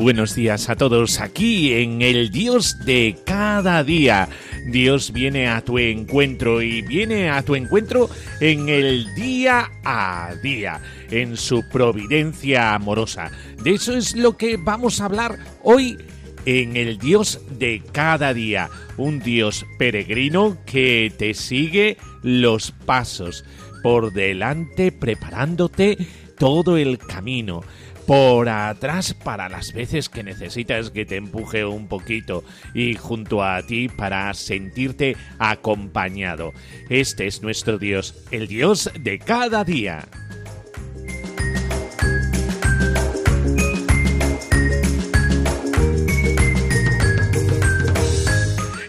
Buenos 0.00 0.34
días 0.34 0.70
a 0.70 0.76
todos 0.76 1.20
aquí 1.20 1.74
en 1.74 2.00
el 2.00 2.30
Dios 2.30 2.78
de 2.86 3.18
cada 3.26 3.84
día. 3.84 4.28
Dios 4.66 5.12
viene 5.12 5.48
a 5.48 5.60
tu 5.60 5.78
encuentro 5.78 6.62
y 6.62 6.80
viene 6.80 7.28
a 7.28 7.42
tu 7.42 7.54
encuentro 7.54 8.08
en 8.40 8.70
el 8.70 9.14
día 9.14 9.70
a 9.84 10.32
día, 10.42 10.80
en 11.10 11.36
su 11.36 11.68
providencia 11.68 12.74
amorosa. 12.74 13.30
De 13.62 13.74
eso 13.74 13.94
es 13.94 14.16
lo 14.16 14.38
que 14.38 14.56
vamos 14.56 15.00
a 15.00 15.04
hablar 15.04 15.38
hoy 15.62 15.98
en 16.46 16.76
el 16.76 16.96
Dios 16.96 17.40
de 17.58 17.82
cada 17.92 18.32
día, 18.32 18.70
un 18.96 19.20
Dios 19.20 19.66
peregrino 19.78 20.56
que 20.64 21.12
te 21.18 21.34
sigue 21.34 21.98
los 22.22 22.70
pasos 22.70 23.44
por 23.82 24.14
delante 24.14 24.92
preparándote 24.92 25.98
todo 26.38 26.78
el 26.78 26.96
camino 26.96 27.62
por 28.10 28.48
atrás 28.48 29.14
para 29.14 29.48
las 29.48 29.72
veces 29.72 30.08
que 30.08 30.24
necesitas 30.24 30.90
que 30.90 31.06
te 31.06 31.14
empuje 31.14 31.64
un 31.64 31.86
poquito 31.86 32.42
y 32.74 32.96
junto 32.96 33.44
a 33.44 33.62
ti 33.62 33.88
para 33.88 34.34
sentirte 34.34 35.16
acompañado. 35.38 36.52
Este 36.88 37.28
es 37.28 37.40
nuestro 37.40 37.78
Dios, 37.78 38.24
el 38.32 38.48
Dios 38.48 38.90
de 38.98 39.20
cada 39.20 39.62
día. 39.62 40.08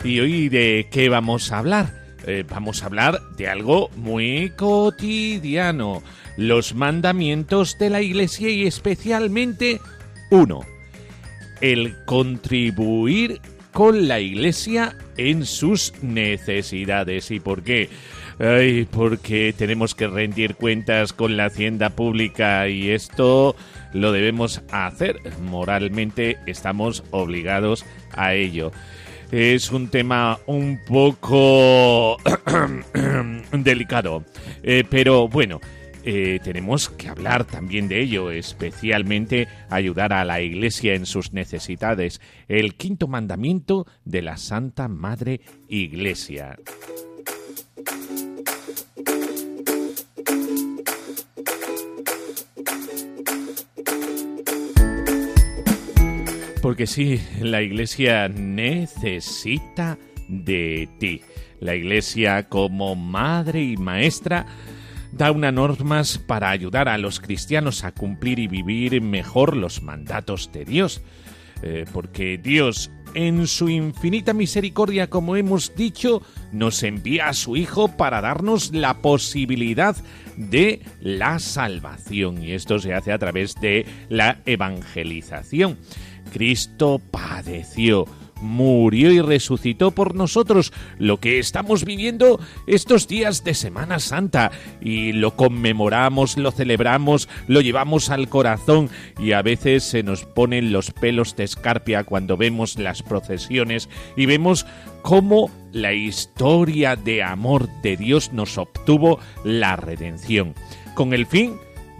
¿Y 0.04 0.20
hoy 0.20 0.50
de 0.50 0.88
qué 0.90 1.10
vamos 1.10 1.52
a 1.52 1.60
hablar? 1.60 1.94
Eh, 2.26 2.44
vamos 2.50 2.82
a 2.82 2.88
hablar 2.88 3.20
de 3.38 3.48
algo 3.48 3.90
muy 3.96 4.52
cotidiano 4.58 6.02
los 6.38 6.76
mandamientos 6.76 7.78
de 7.78 7.90
la 7.90 8.02
Iglesia 8.02 8.50
y 8.50 8.66
especialmente 8.66 9.80
uno, 10.30 10.62
el 11.62 11.96
contribuir 12.06 13.42
con 13.72 14.08
la 14.08 14.20
Iglesia 14.20 14.96
en 15.18 15.46
sus 15.46 15.94
necesidades. 16.02 17.32
¿Y 17.32 17.40
por 17.40 17.64
qué? 17.64 17.90
Ay, 18.40 18.88
porque 18.90 19.54
tenemos 19.56 19.94
que 19.94 20.08
rendir 20.08 20.56
cuentas 20.56 21.14
con 21.14 21.38
la 21.38 21.46
hacienda 21.46 21.92
pública 21.92 22.68
y 22.68 22.90
esto 22.90 23.56
lo 23.94 24.12
debemos 24.12 24.62
hacer. 24.72 25.20
Moralmente 25.42 26.38
estamos 26.48 27.04
obligados 27.12 27.86
a 28.14 28.34
ello. 28.34 28.72
Es 29.32 29.72
un 29.72 29.90
tema 29.90 30.40
un 30.46 30.80
poco 30.86 32.18
delicado, 33.54 34.26
eh, 34.64 34.84
pero 34.90 35.28
bueno, 35.30 35.62
eh, 36.04 36.40
tenemos 36.44 36.90
que 36.90 37.10
hablar 37.10 37.46
también 37.46 37.88
de 37.88 38.02
ello, 38.02 38.32
especialmente 38.32 39.48
ayudar 39.70 40.14
a 40.14 40.26
la 40.26 40.42
Iglesia 40.42 40.96
en 40.96 41.06
sus 41.06 41.34
necesidades, 41.34 42.22
el 42.48 42.76
quinto 42.76 43.08
mandamiento 43.08 43.86
de 44.04 44.22
la 44.22 44.38
Santa 44.38 44.88
Madre 44.88 45.42
Iglesia. 45.68 46.58
Porque 56.62 56.86
sí, 56.88 57.20
la 57.40 57.62
Iglesia 57.62 58.28
necesita 58.28 59.98
de 60.28 60.88
ti. 61.00 61.22
La 61.60 61.76
Iglesia 61.76 62.50
como 62.50 62.96
madre 62.96 63.64
y 63.64 63.78
maestra 63.78 64.46
da 65.22 65.32
unas 65.32 65.54
normas 65.54 66.18
para 66.18 66.50
ayudar 66.50 66.90
a 66.90 66.98
los 66.98 67.20
cristianos 67.20 67.84
a 67.84 67.92
cumplir 67.92 68.40
y 68.40 68.48
vivir 68.48 69.00
mejor 69.04 69.56
los 69.56 69.84
mandatos 69.84 70.52
de 70.52 70.66
Dios. 70.66 71.04
Eh, 71.62 71.86
porque 71.94 72.40
Dios, 72.40 72.90
en 73.14 73.46
su 73.46 73.70
infinita 73.70 74.34
misericordia, 74.34 75.12
como 75.12 75.36
hemos 75.36 75.76
dicho, 75.76 76.24
nos 76.52 76.82
envía 76.82 77.28
a 77.28 77.34
su 77.34 77.56
Hijo 77.56 77.90
para 77.98 78.20
darnos 78.20 78.74
la 78.74 79.04
posibilidad 79.04 79.96
de 80.38 80.82
la 81.00 81.38
salvación. 81.38 82.42
Y 82.42 82.54
esto 82.54 82.80
se 82.80 82.96
hace 82.96 83.12
a 83.12 83.20
través 83.20 83.54
de 83.62 83.86
la 84.10 84.40
evangelización. 84.48 85.78
Cristo 86.34 87.00
padeció 87.12 88.08
murió 88.42 89.12
y 89.12 89.22
resucitó 89.22 89.92
por 89.92 90.16
nosotros, 90.16 90.74
lo 90.98 91.20
que 91.20 91.40
estamos 91.40 91.86
viviendo 91.86 92.40
estos 92.68 93.08
días 93.08 93.44
de 93.44 93.54
Semana 93.54 94.00
Santa, 94.00 94.52
y 94.82 95.14
lo 95.14 95.36
conmemoramos, 95.36 96.38
lo 96.38 96.52
celebramos, 96.52 97.30
lo 97.48 97.62
llevamos 97.62 98.10
al 98.10 98.30
corazón, 98.30 98.90
y 99.20 99.32
a 99.32 99.42
veces 99.42 99.84
se 99.84 100.04
nos 100.04 100.26
ponen 100.26 100.72
los 100.72 100.92
pelos 100.92 101.36
de 101.36 101.44
escarpia 101.44 102.04
cuando 102.04 102.38
vemos 102.38 102.78
las 102.78 103.04
procesiones 103.04 103.90
y 104.16 104.26
vemos 104.26 104.66
cómo 105.02 105.50
la 105.72 105.94
historia 105.94 106.96
de 106.96 107.24
amor 107.24 107.70
de 107.82 107.98
Dios 107.98 108.34
nos 108.34 108.58
obtuvo 108.58 109.20
la 109.44 109.76
redención. 109.76 110.54
Con 110.96 111.14
el 111.14 111.26
fin 111.26 111.56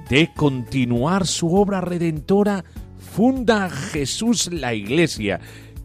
de 0.10 0.30
continuar 0.36 1.26
su 1.26 1.56
obra 1.56 1.82
redentora, 1.82 2.66
funda 3.00 3.70
Jesús 3.70 4.52
la 4.52 4.74
Iglesia, 4.74 5.40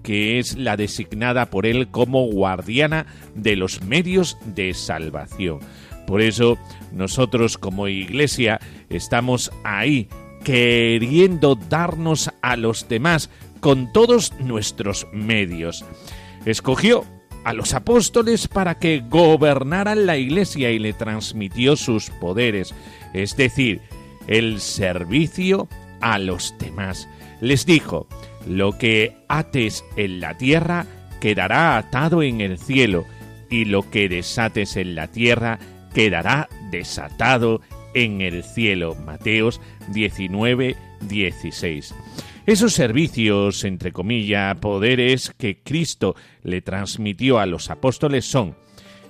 que 0.07 0.39
es 0.39 0.57
la 0.57 0.77
designada 0.77 1.51
por 1.51 1.67
él 1.67 1.89
como 1.89 2.27
guardiana 2.27 3.07
de 3.35 3.57
los 3.57 3.83
medios 3.83 4.39
de 4.55 4.73
salvación. 4.73 5.59
Por 6.07 6.21
eso 6.21 6.57
nosotros 6.93 7.59
como 7.59 7.89
iglesia 7.89 8.61
estamos 8.89 9.51
ahí 9.65 10.09
queriendo 10.45 11.57
darnos 11.57 12.31
a 12.41 12.55
los 12.57 12.89
demás 12.89 13.31
con 13.59 13.93
todos 13.93 14.33
nuestros 14.39 15.09
medios. 15.13 15.85
Escogió 16.45 17.05
a 17.43 17.53
los 17.53 17.75
apóstoles 17.75 18.47
para 18.47 18.79
que 18.79 19.01
gobernaran 19.01 20.07
la 20.07 20.19
iglesia 20.19 20.71
y 20.71 20.79
le 20.79 20.93
transmitió 20.93 21.75
sus 21.75 22.11
poderes, 22.11 22.73
es 23.13 23.37
decir, 23.37 23.81
el 24.29 24.61
servicio 24.61 25.67
a 26.01 26.21
los 26.21 26.55
demás. 26.61 27.09
Les 27.41 27.67
dijo, 27.67 28.07
lo 28.47 28.79
que 28.79 29.17
ates 29.29 29.85
en 29.97 30.21
la 30.21 30.37
tierra 30.37 30.87
quedará 31.21 31.77
atado 31.77 32.23
en 32.23 32.41
el 32.41 32.59
cielo, 32.59 33.05
y 33.51 33.65
lo 33.65 33.89
que 33.91 34.09
desates 34.09 34.77
en 34.77 34.95
la 34.95 35.09
tierra 35.09 35.59
quedará 35.95 36.49
desatado 36.71 37.61
en 37.95 38.21
el 38.21 38.43
cielo. 38.43 38.95
Mateos 38.95 39.61
19, 39.93 40.77
16. 41.03 41.95
Esos 42.47 42.75
servicios, 42.75 43.65
entre 43.65 43.93
comillas, 43.93 44.57
poderes 44.59 45.33
que 45.37 45.63
Cristo 45.63 46.15
le 46.43 46.63
transmitió 46.63 47.39
a 47.39 47.47
los 47.47 47.71
apóstoles 47.71 48.25
son 48.25 48.57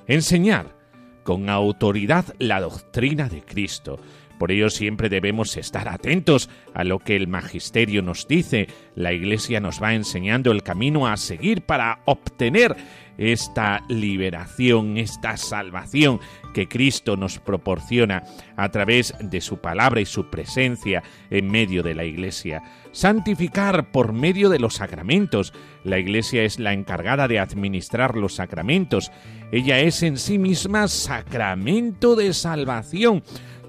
enseñar 0.07 0.75
con 1.23 1.51
autoridad 1.51 2.25
la 2.39 2.61
doctrina 2.61 3.29
de 3.29 3.43
Cristo, 3.43 3.99
Por 4.39 4.53
ello 4.53 4.71
siempre 4.71 5.09
debemos 5.09 5.57
estar 5.57 5.89
atentos 5.89 6.51
a 6.75 6.85
lo 6.85 6.99
que 6.99 7.17
el 7.17 7.29
magisterio 7.29 8.03
nos 8.03 8.29
dice. 8.29 8.69
La 8.95 9.13
Iglesia 9.13 9.61
nos 9.61 9.83
va 9.83 9.95
enseñando 9.95 10.53
el 10.53 10.63
camino 10.63 11.07
a 11.07 11.17
seguir 11.17 11.63
para 11.63 12.01
obtener 12.05 12.77
esta 13.19 13.83
liberación, 13.89 14.99
esta 14.99 15.37
salvación 15.37 16.21
que 16.53 16.69
Cristo 16.69 17.17
nos 17.17 17.39
proporciona 17.39 18.23
a 18.57 18.71
través 18.71 19.15
de 19.21 19.41
su 19.41 19.59
palabra 19.59 20.01
y 20.01 20.07
su 20.07 20.31
presencia 20.31 21.03
en 21.31 21.51
medio 21.51 21.83
de 21.83 21.95
la 21.95 22.05
Iglesia. 22.05 22.63
Santificar 22.93 23.91
por 23.91 24.13
medio 24.13 24.49
de 24.49 24.59
los 24.59 24.75
sacramentos. 24.77 25.53
La 25.85 25.99
Iglesia 25.99 26.45
es 26.45 26.59
la 26.59 26.73
encargada 26.73 27.29
de 27.29 27.39
administrar 27.39 28.17
los 28.17 28.35
sacramentos. 28.37 29.11
Ella 29.53 29.81
es 29.81 30.03
en 30.03 30.17
sí 30.17 30.39
misma 30.39 30.89
sacramento 30.89 32.17
de 32.17 32.33
salvación. 32.33 33.23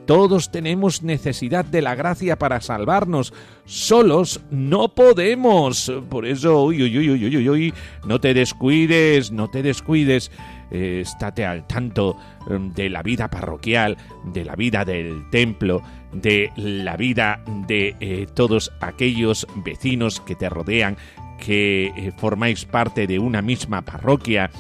Todos 0.07 0.51
tenemos 0.51 1.04
necesidad 1.04 1.65
de 1.65 1.81
la 1.81 1.94
gracia 1.94 2.39
para 2.39 2.62
salvarnos. 2.62 3.33
Solos 3.65 4.39
no 4.50 4.95
podemos. 4.95 5.92
Por 6.09 6.25
eso, 6.25 6.63
uy, 6.63 6.81
uy, 6.81 6.98
uy, 6.98 7.25
uy, 7.25 7.50
uy, 7.50 7.74
no 8.06 8.21
te 8.21 8.33
descuides, 8.33 9.33
no 9.33 9.50
te 9.50 9.62
descuides. 9.62 10.31
Eh, 10.71 11.01
estate 11.01 11.45
al 11.45 11.68
tanto 11.68 12.15
em, 12.50 12.74
de 12.74 12.89
la 12.89 13.04
vida 13.04 13.30
parroquial, 13.30 13.98
de 14.24 14.45
la 14.45 14.56
vida 14.56 14.86
del 14.86 15.30
templo, 15.30 15.81
de 16.13 16.51
la 16.56 16.95
vida 16.95 17.44
de 17.68 17.98
eh, 18.00 18.27
todos 18.33 18.71
aquellos 18.80 19.45
vecinos 19.57 20.21
que 20.21 20.36
te 20.36 20.48
rodean, 20.48 20.95
que 21.38 21.88
eh, 21.88 22.13
formáis 22.18 22.63
parte 22.63 23.07
de 23.07 23.19
una 23.19 23.42
misma 23.42 23.81
parroquia. 23.81 24.51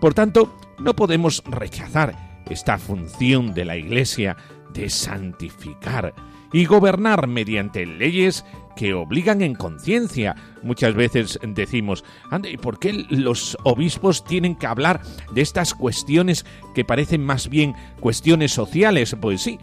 Por 0.00 0.14
tanto, 0.14 0.56
no 0.78 0.96
podemos 0.96 1.42
rechazar 1.44 2.14
esta 2.48 2.78
función 2.78 3.52
de 3.52 3.64
la 3.66 3.76
Iglesia 3.76 4.36
de 4.76 4.90
santificar 4.90 6.14
y 6.52 6.64
gobernar 6.64 7.26
mediante 7.26 7.86
leyes 7.86 8.44
que 8.76 8.94
obligan 8.94 9.42
en 9.42 9.54
conciencia. 9.54 10.36
Muchas 10.62 10.94
veces 10.94 11.38
decimos, 11.42 12.04
¿y 12.44 12.56
por 12.58 12.78
qué 12.78 12.92
los 13.08 13.56
obispos 13.64 14.24
tienen 14.24 14.54
que 14.54 14.66
hablar 14.66 15.00
de 15.32 15.40
estas 15.40 15.74
cuestiones 15.74 16.44
que 16.74 16.84
parecen 16.84 17.24
más 17.24 17.48
bien 17.48 17.74
cuestiones 18.00 18.52
sociales? 18.52 19.16
Pues 19.20 19.42
sí, 19.42 19.58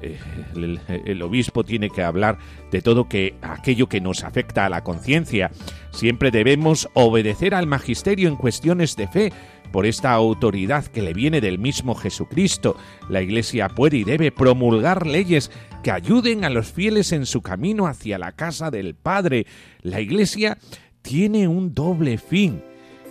eh, 0.00 0.18
el, 0.56 0.80
el, 0.88 1.22
obispo 1.22 1.62
tiene 1.62 1.90
que 1.90 2.02
hablar 2.02 2.38
de 2.70 2.82
todo 2.82 3.08
que 3.08 3.36
aquello 3.42 3.88
que 3.88 4.00
nos 4.00 4.24
afecta 4.24 4.66
a 4.66 4.70
la 4.70 4.82
conciencia. 4.82 5.50
Siempre 5.92 6.30
debemos 6.30 6.88
obedecer 6.94 7.54
al 7.54 7.66
magisterio 7.66 8.28
en 8.28 8.36
cuestiones 8.36 8.96
de 8.96 9.08
fe, 9.08 9.32
por 9.74 9.86
esta 9.86 10.12
autoridad 10.12 10.86
que 10.86 11.02
le 11.02 11.12
viene 11.12 11.40
del 11.40 11.58
mismo 11.58 11.96
Jesucristo, 11.96 12.76
la 13.08 13.22
Iglesia 13.22 13.68
puede 13.68 13.96
y 13.96 14.04
debe 14.04 14.30
promulgar 14.30 15.04
leyes 15.04 15.50
que 15.82 15.90
ayuden 15.90 16.44
a 16.44 16.48
los 16.48 16.70
fieles 16.70 17.10
en 17.10 17.26
su 17.26 17.42
camino 17.42 17.88
hacia 17.88 18.16
la 18.16 18.30
casa 18.30 18.70
del 18.70 18.94
Padre. 18.94 19.46
La 19.82 20.00
Iglesia 20.00 20.58
tiene 21.02 21.48
un 21.48 21.74
doble 21.74 22.18
fin. 22.18 22.62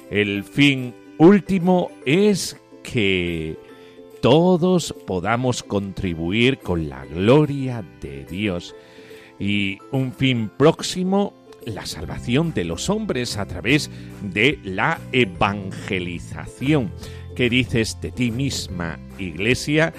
El 0.10 0.46
fin 0.46 0.96
último 1.18 1.92
es 2.06 2.56
que 2.82 3.58
todos 4.22 4.96
podamos 5.06 5.64
contribuir 5.64 6.60
con 6.60 6.88
la 6.88 7.04
gloria 7.08 7.84
de 8.00 8.24
Dios. 8.24 8.74
Y 9.38 9.80
un 9.92 10.14
fin 10.14 10.50
próximo 10.56 11.34
la 11.66 11.86
salvación 11.86 12.54
de 12.54 12.64
los 12.64 12.90
hombres 12.90 13.38
a 13.38 13.46
través 13.46 13.90
de 14.22 14.60
la 14.64 15.00
evangelización. 15.12 16.92
¿Qué 17.36 17.50
dices 17.50 17.98
de 18.02 18.12
ti 18.12 18.32
misma, 18.32 19.00
iglesia? 19.18 19.94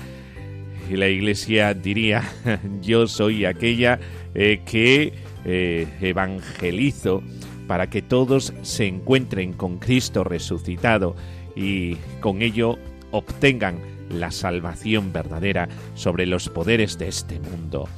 Y 0.91 0.97
la 0.97 1.09
iglesia 1.09 1.75
diría, 1.75 2.23
yo 2.83 3.07
soy 3.07 3.45
aquella 3.45 3.99
eh, 4.35 4.63
que 4.65 5.13
eh, 5.45 5.87
evangelizo 6.01 7.23
para 7.67 7.89
que 7.89 8.03
todos 8.03 8.53
se 8.63 8.87
encuentren 8.87 9.53
con 9.53 9.79
Cristo 9.79 10.25
resucitado 10.25 11.17
y 11.57 11.97
con 12.21 12.43
ello 12.43 12.79
obtengan 13.11 13.79
la 14.11 14.31
salvación 14.31 15.13
verdadera 15.13 15.69
sobre 15.95 16.27
los 16.27 16.49
poderes 16.49 16.99
de 16.99 17.09
este 17.09 17.41
mundo 17.41 17.89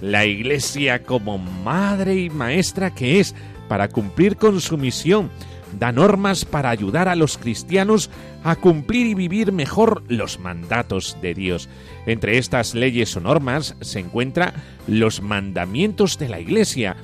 la 0.00 0.24
Iglesia 0.24 1.02
como 1.02 1.38
madre 1.38 2.16
y 2.16 2.30
maestra 2.30 2.94
que 2.94 3.20
es 3.20 3.34
para 3.68 3.88
cumplir 3.88 4.36
con 4.36 4.60
su 4.60 4.76
misión, 4.78 5.30
da 5.78 5.92
normas 5.92 6.44
para 6.44 6.70
ayudar 6.70 7.08
a 7.08 7.16
los 7.16 7.38
cristianos 7.38 8.10
a 8.44 8.56
cumplir 8.56 9.06
y 9.06 9.14
vivir 9.14 9.52
mejor 9.52 10.04
los 10.08 10.38
mandatos 10.38 11.16
de 11.20 11.34
Dios. 11.34 11.68
Entre 12.06 12.38
estas 12.38 12.74
leyes 12.74 13.16
o 13.16 13.20
normas 13.20 13.76
se 13.80 13.98
encuentran 13.98 14.52
los 14.86 15.20
mandamientos 15.20 16.18
de 16.18 16.28
la 16.28 16.40
Iglesia. 16.40 16.96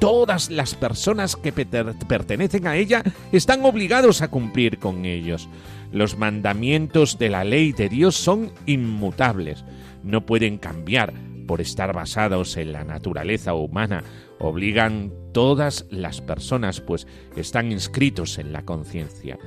Todas 0.00 0.50
las 0.50 0.74
personas 0.74 1.36
que 1.36 1.52
pertenecen 1.52 2.66
a 2.66 2.76
ella 2.76 3.02
están 3.32 3.64
obligados 3.64 4.22
a 4.22 4.28
cumplir 4.28 4.78
con 4.78 5.04
ellos. 5.04 5.48
Los 5.92 6.18
mandamientos 6.18 7.18
de 7.18 7.30
la 7.30 7.44
ley 7.44 7.72
de 7.72 7.88
Dios 7.88 8.14
son 8.14 8.52
inmutables, 8.66 9.64
no 10.04 10.24
pueden 10.26 10.58
cambiar, 10.58 11.12
por 11.48 11.60
estar 11.60 11.92
basados 11.92 12.56
en 12.56 12.72
la 12.72 12.84
naturaleza 12.84 13.54
humana, 13.54 14.04
obligan 14.38 15.12
todas 15.32 15.86
las 15.90 16.20
personas, 16.20 16.80
pues 16.80 17.08
están 17.34 17.72
inscritos 17.72 18.38
en 18.38 18.52
la 18.52 18.62
conciencia. 18.62 19.38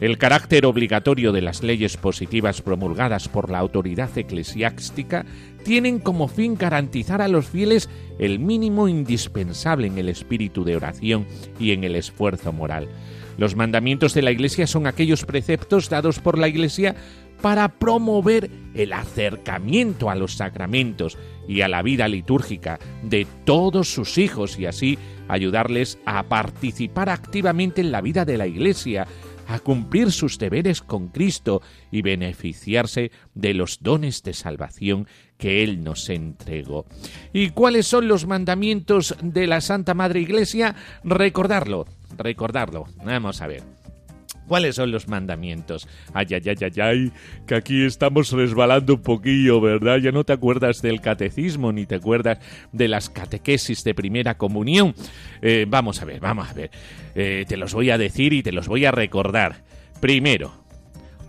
El 0.00 0.18
carácter 0.18 0.66
obligatorio 0.66 1.32
de 1.32 1.40
las 1.40 1.62
leyes 1.62 1.96
positivas 1.96 2.60
promulgadas 2.60 3.28
por 3.28 3.50
la 3.50 3.58
autoridad 3.58 4.16
eclesiástica 4.16 5.24
tienen 5.64 5.98
como 5.98 6.28
fin 6.28 6.54
garantizar 6.56 7.22
a 7.22 7.28
los 7.28 7.46
fieles 7.46 7.88
el 8.18 8.38
mínimo 8.38 8.86
indispensable 8.86 9.86
en 9.86 9.98
el 9.98 10.10
espíritu 10.10 10.62
de 10.62 10.76
oración 10.76 11.26
y 11.58 11.72
en 11.72 11.82
el 11.84 11.96
esfuerzo 11.96 12.52
moral. 12.52 12.88
Los 13.38 13.56
mandamientos 13.56 14.14
de 14.14 14.22
la 14.22 14.30
Iglesia 14.30 14.66
son 14.66 14.86
aquellos 14.86 15.24
preceptos 15.24 15.90
dados 15.90 16.20
por 16.20 16.38
la 16.38 16.48
Iglesia 16.48 16.94
para 17.40 17.68
promover 17.68 18.50
el 18.74 18.92
acercamiento 18.92 20.10
a 20.10 20.14
los 20.14 20.34
sacramentos 20.34 21.18
y 21.48 21.60
a 21.60 21.68
la 21.68 21.82
vida 21.82 22.08
litúrgica 22.08 22.78
de 23.02 23.26
todos 23.44 23.88
sus 23.88 24.18
hijos 24.18 24.58
y 24.58 24.66
así 24.66 24.98
ayudarles 25.28 25.98
a 26.06 26.24
participar 26.24 27.08
activamente 27.08 27.80
en 27.80 27.92
la 27.92 28.00
vida 28.00 28.24
de 28.24 28.38
la 28.38 28.46
Iglesia, 28.46 29.06
a 29.48 29.60
cumplir 29.60 30.10
sus 30.10 30.38
deberes 30.38 30.82
con 30.82 31.08
Cristo 31.08 31.62
y 31.90 32.02
beneficiarse 32.02 33.12
de 33.34 33.54
los 33.54 33.78
dones 33.80 34.22
de 34.22 34.32
salvación 34.32 35.06
que 35.38 35.62
Él 35.62 35.84
nos 35.84 36.08
entregó. 36.08 36.86
¿Y 37.32 37.50
cuáles 37.50 37.86
son 37.86 38.08
los 38.08 38.26
mandamientos 38.26 39.14
de 39.22 39.46
la 39.46 39.60
Santa 39.60 39.94
Madre 39.94 40.20
Iglesia? 40.20 40.74
Recordarlo, 41.04 41.86
recordarlo. 42.16 42.86
Vamos 43.04 43.40
a 43.40 43.46
ver. 43.46 43.75
¿Cuáles 44.46 44.76
son 44.76 44.92
los 44.92 45.08
mandamientos? 45.08 45.88
Ay, 46.12 46.26
ay, 46.30 46.42
ay, 46.46 46.56
ay, 46.60 46.80
ay, 46.80 47.12
que 47.46 47.54
aquí 47.56 47.84
estamos 47.84 48.30
resbalando 48.30 48.94
un 48.94 49.02
poquillo, 49.02 49.60
¿verdad? 49.60 49.98
Ya 49.98 50.12
no 50.12 50.24
te 50.24 50.32
acuerdas 50.32 50.82
del 50.82 51.00
catecismo 51.00 51.72
ni 51.72 51.86
te 51.86 51.96
acuerdas 51.96 52.38
de 52.72 52.88
las 52.88 53.10
catequesis 53.10 53.82
de 53.82 53.94
primera 53.94 54.36
comunión. 54.36 54.94
Eh, 55.42 55.66
vamos 55.68 56.00
a 56.00 56.04
ver, 56.04 56.20
vamos 56.20 56.48
a 56.48 56.54
ver. 56.54 56.70
Eh, 57.14 57.44
te 57.48 57.56
los 57.56 57.74
voy 57.74 57.90
a 57.90 57.98
decir 57.98 58.32
y 58.32 58.42
te 58.42 58.52
los 58.52 58.68
voy 58.68 58.84
a 58.84 58.92
recordar. 58.92 59.64
Primero, 60.00 60.52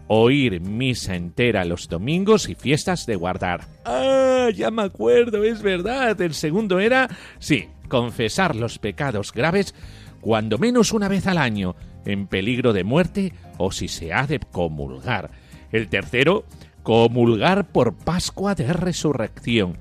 oír 0.07 0.61
misa 0.61 1.15
entera 1.15 1.65
los 1.65 1.87
domingos 1.87 2.49
y 2.49 2.55
fiestas 2.55 3.05
de 3.05 3.15
guardar. 3.15 3.61
Ah, 3.85 4.49
ya 4.53 4.71
me 4.71 4.83
acuerdo, 4.83 5.43
es 5.43 5.61
verdad. 5.61 6.19
El 6.21 6.33
segundo 6.33 6.79
era, 6.79 7.09
sí, 7.39 7.67
confesar 7.89 8.55
los 8.55 8.79
pecados 8.79 9.31
graves 9.33 9.73
cuando 10.21 10.57
menos 10.57 10.93
una 10.93 11.07
vez 11.07 11.27
al 11.27 11.37
año 11.37 11.75
en 12.07 12.25
peligro 12.25 12.73
de 12.73 12.83
muerte 12.83 13.33
o 13.57 13.71
si 13.71 13.87
se 13.87 14.13
ha 14.13 14.25
de 14.25 14.39
comulgar. 14.39 15.29
El 15.71 15.89
tercero, 15.89 16.45
comulgar 16.81 17.67
por 17.67 17.95
Pascua 17.95 18.55
de 18.55 18.71
Resurrección. 18.71 19.77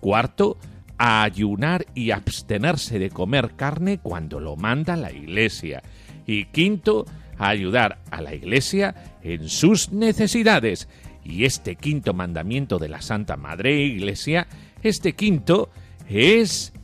Cuarto, 0.00 0.58
ayunar 0.98 1.86
y 1.94 2.10
abstenerse 2.10 2.98
de 2.98 3.08
comer 3.08 3.52
carne 3.56 3.98
cuando 3.98 4.38
lo 4.38 4.56
manda 4.56 4.96
la 4.96 5.12
Iglesia. 5.12 5.82
Y 6.26 6.44
quinto, 6.46 7.06
ayudar 7.38 8.00
a 8.10 8.20
la 8.20 8.34
Iglesia 8.34 8.94
en 9.22 9.48
sus 9.48 9.92
necesidades. 9.92 10.88
Y 11.24 11.44
este 11.44 11.76
quinto 11.76 12.12
mandamiento 12.12 12.78
de 12.78 12.90
la 12.90 13.00
Santa 13.00 13.36
Madre 13.36 13.80
Iglesia, 13.80 14.46
este 14.82 15.14
quinto 15.14 15.70
es 16.06 16.74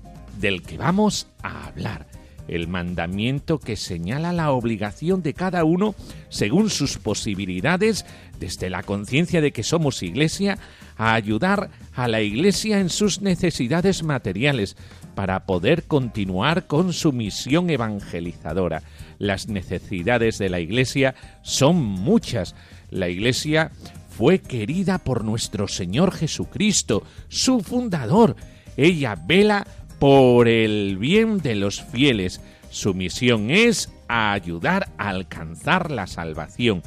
del 0.40 0.62
que 0.62 0.78
vamos 0.78 1.28
a 1.42 1.66
hablar 1.66 2.07
el 2.48 2.66
mandamiento 2.66 3.58
que 3.58 3.76
señala 3.76 4.32
la 4.32 4.50
obligación 4.50 5.22
de 5.22 5.34
cada 5.34 5.64
uno 5.64 5.94
según 6.28 6.70
sus 6.70 6.98
posibilidades, 6.98 8.04
desde 8.40 8.70
la 8.70 8.82
conciencia 8.82 9.40
de 9.40 9.52
que 9.52 9.62
somos 9.62 10.02
iglesia, 10.02 10.58
a 10.96 11.14
ayudar 11.14 11.70
a 11.94 12.08
la 12.08 12.20
iglesia 12.20 12.80
en 12.80 12.88
sus 12.88 13.20
necesidades 13.20 14.02
materiales 14.02 14.76
para 15.14 15.46
poder 15.46 15.84
continuar 15.84 16.66
con 16.66 16.92
su 16.92 17.12
misión 17.12 17.70
evangelizadora. 17.70 18.82
Las 19.18 19.48
necesidades 19.48 20.38
de 20.38 20.48
la 20.48 20.60
iglesia 20.60 21.14
son 21.42 21.76
muchas. 21.76 22.54
La 22.90 23.08
iglesia 23.08 23.72
fue 24.08 24.40
querida 24.40 24.98
por 24.98 25.24
nuestro 25.24 25.68
Señor 25.68 26.12
Jesucristo, 26.12 27.02
su 27.28 27.60
fundador. 27.60 28.36
Ella 28.76 29.16
vela 29.16 29.66
por 29.98 30.48
el 30.48 30.96
bien 30.98 31.38
de 31.38 31.54
los 31.54 31.82
fieles. 31.82 32.40
Su 32.70 32.94
misión 32.94 33.50
es 33.50 33.92
ayudar 34.08 34.90
a 34.98 35.08
alcanzar 35.08 35.90
la 35.90 36.06
salvación. 36.06 36.82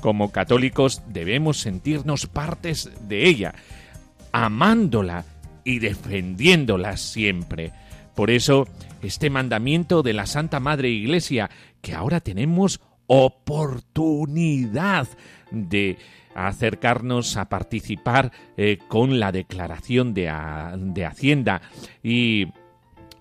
Como 0.00 0.32
católicos 0.32 1.02
debemos 1.08 1.58
sentirnos 1.58 2.26
partes 2.26 2.90
de 3.08 3.28
ella, 3.28 3.54
amándola 4.32 5.24
y 5.64 5.78
defendiéndola 5.78 6.96
siempre. 6.96 7.72
Por 8.14 8.30
eso, 8.30 8.66
este 9.00 9.30
mandamiento 9.30 10.02
de 10.02 10.12
la 10.12 10.26
Santa 10.26 10.60
Madre 10.60 10.90
Iglesia, 10.90 11.50
que 11.80 11.94
ahora 11.94 12.20
tenemos 12.20 12.80
oportunidad 13.06 15.08
de 15.50 15.96
acercarnos 16.34 17.36
a 17.36 17.48
participar 17.48 18.32
eh, 18.56 18.78
con 18.88 19.20
la 19.20 19.32
declaración 19.32 20.14
de, 20.14 20.28
Hacienda 21.06 21.62
y 22.02 22.46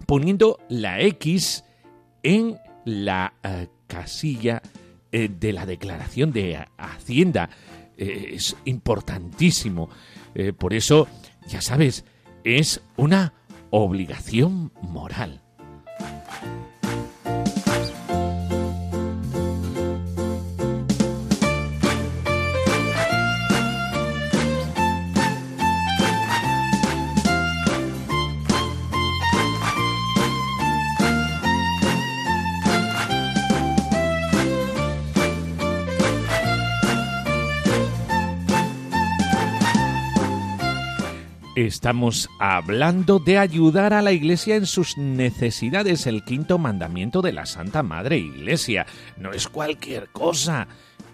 poniendo 0.05 0.59
la 0.69 1.01
X 1.01 1.63
en 2.23 2.57
la 2.85 3.33
eh, 3.43 3.67
casilla 3.87 4.61
eh, 5.11 5.29
de 5.29 5.53
la 5.53 5.65
declaración 5.65 6.31
de 6.31 6.65
Hacienda. 6.77 7.49
es 7.97 8.55
importantísimo. 8.65 9.89
por 10.57 10.73
eso, 10.73 11.07
ya 11.47 11.61
sabes, 11.61 12.05
es 12.43 12.81
una 12.97 13.33
obligación 13.69 14.71
moral. 14.81 15.41
Estamos 41.67 42.27
hablando 42.39 43.19
de 43.19 43.37
ayudar 43.37 43.93
a 43.93 44.01
la 44.01 44.11
Iglesia 44.11 44.55
en 44.55 44.65
sus 44.65 44.97
necesidades, 44.97 46.07
el 46.07 46.23
quinto 46.23 46.57
mandamiento 46.57 47.21
de 47.21 47.33
la 47.33 47.45
Santa 47.45 47.83
Madre 47.83 48.17
Iglesia. 48.17 48.87
No 49.15 49.31
es 49.31 49.47
cualquier 49.47 50.09
cosa, 50.09 50.67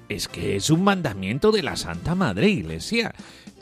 es 0.08 0.30
que 0.30 0.56
es 0.56 0.70
un 0.70 0.86
mandamiento 0.86 1.52
de 1.52 1.64
la 1.64 1.76
Santa 1.76 2.16
Madre 2.16 2.48
Iglesia. 2.48 3.14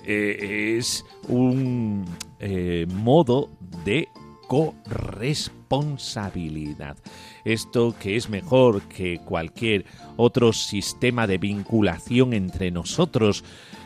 Eh, 0.05 0.75
es 0.77 1.03
un 1.27 2.05
eh, 2.39 2.85
modo 2.87 3.49
de 3.83 4.07
corresponsabilidad. 4.47 6.97
Esto 7.45 7.95
que 7.99 8.15
es 8.15 8.29
mejor 8.29 8.83
que 8.83 9.21
cualquier 9.25 9.85
otro 10.17 10.53
sistema 10.53 11.25
de 11.25 11.39
vinculación 11.39 12.33
entre 12.33 12.69
nosotros, 12.69 13.43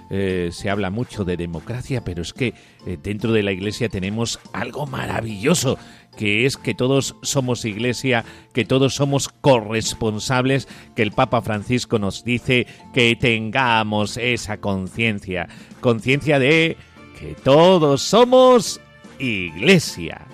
eh, 0.10 0.50
se 0.52 0.70
habla 0.70 0.90
mucho 0.90 1.24
de 1.24 1.38
democracia, 1.38 2.04
pero 2.04 2.22
es 2.22 2.34
que 2.34 2.54
eh, 2.86 2.98
dentro 3.02 3.32
de 3.32 3.44
la 3.44 3.52
Iglesia 3.52 3.90
tenemos 3.90 4.40
algo 4.54 4.88
maravilloso, 4.88 5.78
que 6.18 6.46
es 6.46 6.58
que 6.58 6.74
todos 6.74 7.16
somos 7.22 7.66
Iglesia, 7.66 8.26
que 8.54 8.66
todos 8.66 8.96
somos 8.96 9.30
corresponsables, 9.30 10.68
que 10.96 11.04
el 11.04 11.12
Papa 11.12 11.42
Francisco 11.42 12.00
nos 12.00 12.24
dice 12.24 12.68
que 12.94 13.16
tengamos 13.16 14.18
esa 14.18 14.58
conciencia, 14.58 15.48
conciencia 15.80 16.40
de 16.40 16.76
que 17.20 17.36
todos 17.44 18.02
somos 18.02 18.82
Iglesia. 19.20 20.26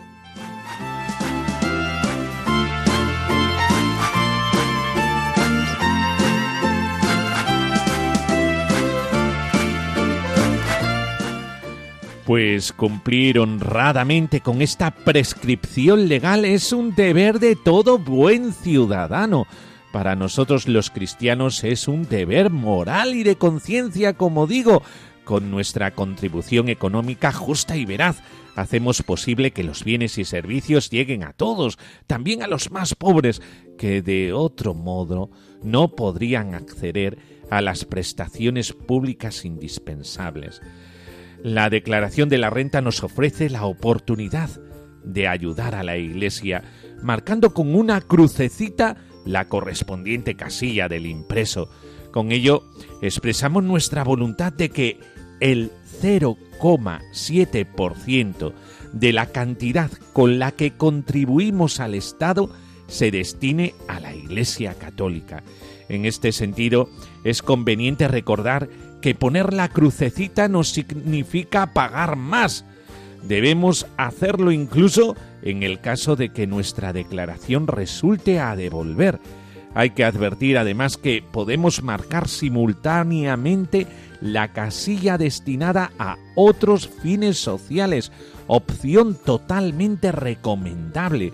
Pues 12.26 12.74
cumplir 12.74 13.38
honradamente 13.38 14.42
con 14.42 14.64
esta 14.64 14.90
prescripción 14.90 16.08
legal 16.08 16.44
es 16.44 16.74
un 16.74 16.96
deber 16.96 17.40
de 17.40 17.56
todo 17.56 18.00
buen 18.00 18.52
ciudadano. 18.52 19.46
Para 19.92 20.16
nosotros 20.16 20.68
los 20.68 20.90
cristianos 20.90 21.64
es 21.64 21.88
un 21.88 22.10
deber 22.10 22.50
moral 22.50 23.14
y 23.14 23.22
de 23.22 23.36
conciencia, 23.36 24.14
como 24.14 24.48
digo, 24.48 24.82
con 25.24 25.52
nuestra 25.52 25.92
contribución 25.92 26.68
económica 26.68 27.32
justa 27.32 27.78
y 27.78 27.86
veraz, 27.86 28.24
hacemos 28.56 29.04
posible 29.04 29.52
que 29.52 29.64
los 29.64 29.84
bienes 29.84 30.18
y 30.18 30.26
servicios 30.26 30.90
lleguen 30.90 31.24
a 31.24 31.34
todos, 31.34 31.78
también 32.08 32.42
a 32.42 32.48
los 32.48 32.72
más 32.72 32.96
pobres, 32.96 33.42
que 33.78 34.02
de 34.02 34.34
otro 34.34 34.74
modo 34.74 35.30
no 35.62 35.96
podrían 35.96 36.56
acceder 36.56 37.20
a 37.52 37.62
las 37.62 37.86
prestaciones 37.86 38.74
públicas 38.74 39.46
indispensables. 39.46 40.62
La 41.44 41.70
declaración 41.70 42.30
de 42.30 42.38
la 42.38 42.50
renta 42.50 42.82
nos 42.82 43.04
ofrece 43.04 43.50
la 43.50 43.66
oportunidad 43.66 44.50
de 45.04 45.28
ayudar 45.28 45.76
a 45.76 45.84
la 45.84 45.98
Iglesia, 45.98 46.64
marcando 47.02 47.54
con 47.54 47.76
una 47.76 48.00
crucecita 48.02 48.98
la 49.26 49.48
correspondiente 49.48 50.36
casilla 50.36 50.88
del 50.88 51.06
impreso. 51.06 51.70
Con 52.12 52.32
ello 52.32 52.64
expresamos 53.02 53.64
nuestra 53.64 54.04
voluntad 54.04 54.54
de 54.54 54.70
que 54.70 55.00
el 55.40 55.72
0,7% 56.02 58.54
de 58.94 59.14
la 59.14 59.28
cantidad 59.28 59.92
con 60.14 60.40
la 60.40 60.52
que 60.52 60.72
contribuimos 60.72 61.80
al 61.80 61.94
Estado 61.96 62.50
se 62.88 63.12
destine 63.12 63.76
a 63.88 64.00
la 64.00 64.16
Iglesia 64.16 64.74
Católica. 64.76 65.44
En 65.90 66.06
este 66.06 66.32
sentido, 66.32 66.90
es 67.24 67.42
conveniente 67.42 68.08
recordar 68.08 68.70
que 69.06 69.14
poner 69.14 69.54
la 69.54 69.70
crucecita 69.70 70.48
no 70.48 70.64
significa 70.64 71.74
pagar 71.74 72.16
más. 72.16 72.66
Debemos 73.22 73.86
hacerlo 73.98 74.52
incluso 74.52 75.16
en 75.44 75.62
el 75.62 75.80
caso 75.80 76.16
de 76.16 76.30
que 76.30 76.48
nuestra 76.48 76.92
declaración 76.92 77.68
resulte 77.68 78.40
a 78.40 78.56
devolver. 78.56 79.20
Hay 79.76 79.92
que 79.92 80.06
advertir 80.06 80.58
además 80.58 80.98
que 80.98 81.22
podemos 81.22 81.84
marcar 81.84 82.28
simultáneamente 82.28 83.86
la 84.22 84.54
casilla 84.54 85.20
destinada 85.20 85.92
a 86.00 86.18
otros 86.36 86.90
fines 86.90 87.38
sociales, 87.38 88.12
opción 88.48 89.16
totalmente 89.24 90.12
recomendable. 90.14 91.32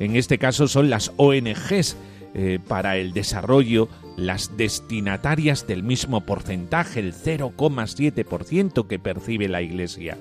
En 0.00 0.16
este 0.16 0.36
caso 0.36 0.68
son 0.68 0.90
las 0.90 1.12
ONGs 1.16 1.96
eh, 2.34 2.58
para 2.68 2.98
el 2.98 3.14
desarrollo 3.14 3.88
las 4.16 4.56
destinatarias 4.56 5.66
del 5.66 5.82
mismo 5.82 6.22
porcentaje, 6.22 7.00
el 7.00 7.14
0,7% 7.14 8.86
que 8.86 8.98
percibe 8.98 9.48
la 9.48 9.62
Iglesia. 9.62 10.16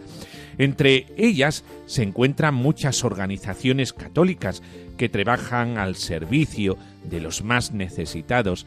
Entre 0.57 1.07
ellas 1.17 1.63
se 1.85 2.03
encuentran 2.03 2.53
muchas 2.55 3.03
organizaciones 3.03 3.93
católicas 3.93 4.61
que 4.97 5.09
trabajan 5.09 5.77
al 5.77 5.95
servicio 5.95 6.77
de 7.03 7.19
los 7.19 7.43
más 7.43 7.71
necesitados. 7.71 8.65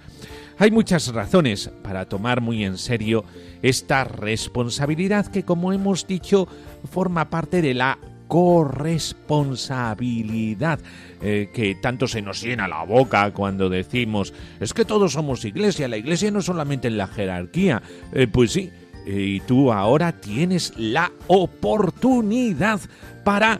Hay 0.58 0.70
muchas 0.70 1.08
razones 1.14 1.70
para 1.82 2.06
tomar 2.06 2.40
muy 2.40 2.64
en 2.64 2.78
serio 2.78 3.25
esta 3.62 4.04
responsabilidad 4.04 5.26
que, 5.26 5.44
como 5.44 5.73
hemos 5.73 6.06
dicho, 6.06 6.49
forma 6.90 7.30
parte 7.30 7.62
de 7.62 7.75
la 7.75 7.99
corresponsabilidad 8.28 10.78
eh, 11.23 11.49
que 11.52 11.75
tanto 11.76 12.06
se 12.06 12.20
nos 12.23 12.42
llena 12.42 12.68
la 12.68 12.85
boca 12.85 13.32
cuando 13.32 13.70
decimos 13.70 14.35
es 14.61 14.75
que 14.75 14.85
todos 14.85 15.14
somos 15.14 15.44
iglesia, 15.44 15.88
la 15.88 15.97
iglesia 15.97 16.30
no 16.30 16.42
solamente 16.42 16.87
en 16.88 16.99
la 16.99 17.06
jerarquía, 17.08 17.82
eh, 18.12 18.26
pues 18.30 18.52
sí, 18.52 18.70
eh, 19.06 19.20
y 19.20 19.40
tú 19.40 19.73
ahora 19.73 20.12
tienes 20.12 20.75
la 20.76 21.11
oportunidad 21.26 22.80
para 23.25 23.58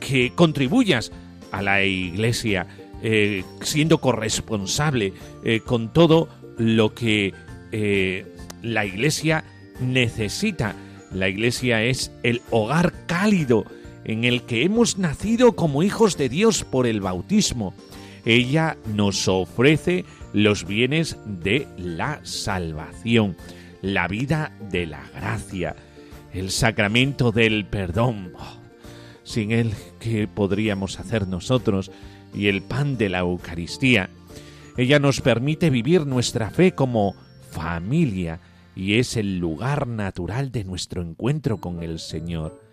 que 0.00 0.32
contribuyas 0.34 1.12
a 1.52 1.62
la 1.62 1.84
iglesia 1.84 2.66
siendo 3.62 3.98
corresponsable 3.98 5.12
con 5.64 5.92
todo 5.92 6.28
lo 6.58 6.92
que 6.92 7.32
la 8.62 8.84
iglesia 8.84 9.44
necesita. 9.80 10.74
La 11.12 11.28
iglesia 11.28 11.84
es 11.84 12.10
el 12.22 12.42
hogar 12.50 12.92
cálido 13.06 13.64
en 14.04 14.24
el 14.24 14.42
que 14.42 14.64
hemos 14.64 14.98
nacido 14.98 15.52
como 15.52 15.82
hijos 15.82 16.16
de 16.16 16.28
Dios 16.28 16.64
por 16.64 16.86
el 16.86 17.00
bautismo. 17.00 17.74
Ella 18.24 18.76
nos 18.94 19.28
ofrece 19.28 20.04
los 20.32 20.66
bienes 20.66 21.16
de 21.24 21.66
la 21.76 22.20
salvación, 22.22 23.36
la 23.82 24.08
vida 24.08 24.52
de 24.70 24.86
la 24.86 25.02
gracia, 25.14 25.76
el 26.32 26.50
sacramento 26.50 27.32
del 27.32 27.66
perdón. 27.66 28.32
Oh, 28.38 28.58
sin 29.22 29.52
él, 29.52 29.72
¿qué 29.98 30.28
podríamos 30.28 31.00
hacer 31.00 31.26
nosotros? 31.26 31.90
Y 32.34 32.46
el 32.46 32.62
pan 32.62 32.96
de 32.96 33.08
la 33.08 33.20
Eucaristía. 33.20 34.10
Ella 34.76 34.98
nos 34.98 35.20
permite 35.20 35.70
vivir 35.70 36.06
nuestra 36.06 36.50
fe 36.50 36.72
como 36.72 37.14
familia 37.50 38.40
y 38.76 38.94
es 38.94 39.16
el 39.16 39.38
lugar 39.38 39.86
natural 39.86 40.52
de 40.52 40.64
nuestro 40.64 41.02
encuentro 41.02 41.60
con 41.60 41.82
el 41.82 41.98
Señor. 41.98 42.69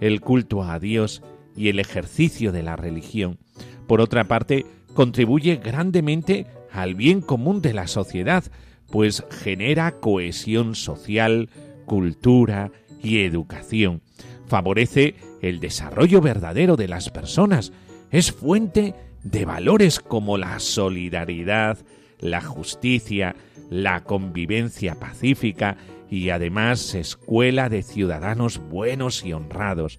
El 0.00 0.20
culto 0.20 0.62
a 0.62 0.78
Dios 0.78 1.22
y 1.56 1.68
el 1.68 1.80
ejercicio 1.80 2.52
de 2.52 2.62
la 2.62 2.76
religión, 2.76 3.38
por 3.86 4.00
otra 4.00 4.24
parte, 4.24 4.66
contribuye 4.94 5.56
grandemente 5.56 6.46
al 6.70 6.94
bien 6.94 7.20
común 7.20 7.62
de 7.62 7.72
la 7.72 7.86
sociedad, 7.86 8.44
pues 8.90 9.24
genera 9.30 9.92
cohesión 9.92 10.74
social, 10.74 11.50
cultura 11.84 12.70
y 13.02 13.20
educación, 13.20 14.02
favorece 14.46 15.16
el 15.42 15.60
desarrollo 15.60 16.20
verdadero 16.20 16.76
de 16.76 16.88
las 16.88 17.10
personas, 17.10 17.72
es 18.10 18.32
fuente 18.32 18.94
de 19.22 19.44
valores 19.44 20.00
como 20.00 20.38
la 20.38 20.58
solidaridad, 20.58 21.78
la 22.20 22.40
justicia, 22.40 23.36
la 23.70 24.04
convivencia 24.04 24.94
pacífica 24.94 25.76
y 26.10 26.30
además 26.30 26.94
escuela 26.94 27.68
de 27.68 27.82
ciudadanos 27.82 28.58
buenos 28.58 29.24
y 29.24 29.32
honrados. 29.32 29.98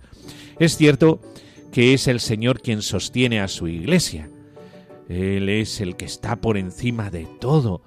Es 0.59 0.75
cierto 0.77 1.21
que 1.71 1.93
es 1.93 2.07
el 2.07 2.19
Señor 2.19 2.61
quien 2.61 2.81
sostiene 2.81 3.39
a 3.41 3.47
su 3.47 3.67
iglesia. 3.67 4.29
Él 5.07 5.49
es 5.49 5.81
el 5.81 5.95
que 5.95 6.05
está 6.05 6.35
por 6.37 6.57
encima 6.57 7.09
de 7.09 7.27
todo, 7.39 7.81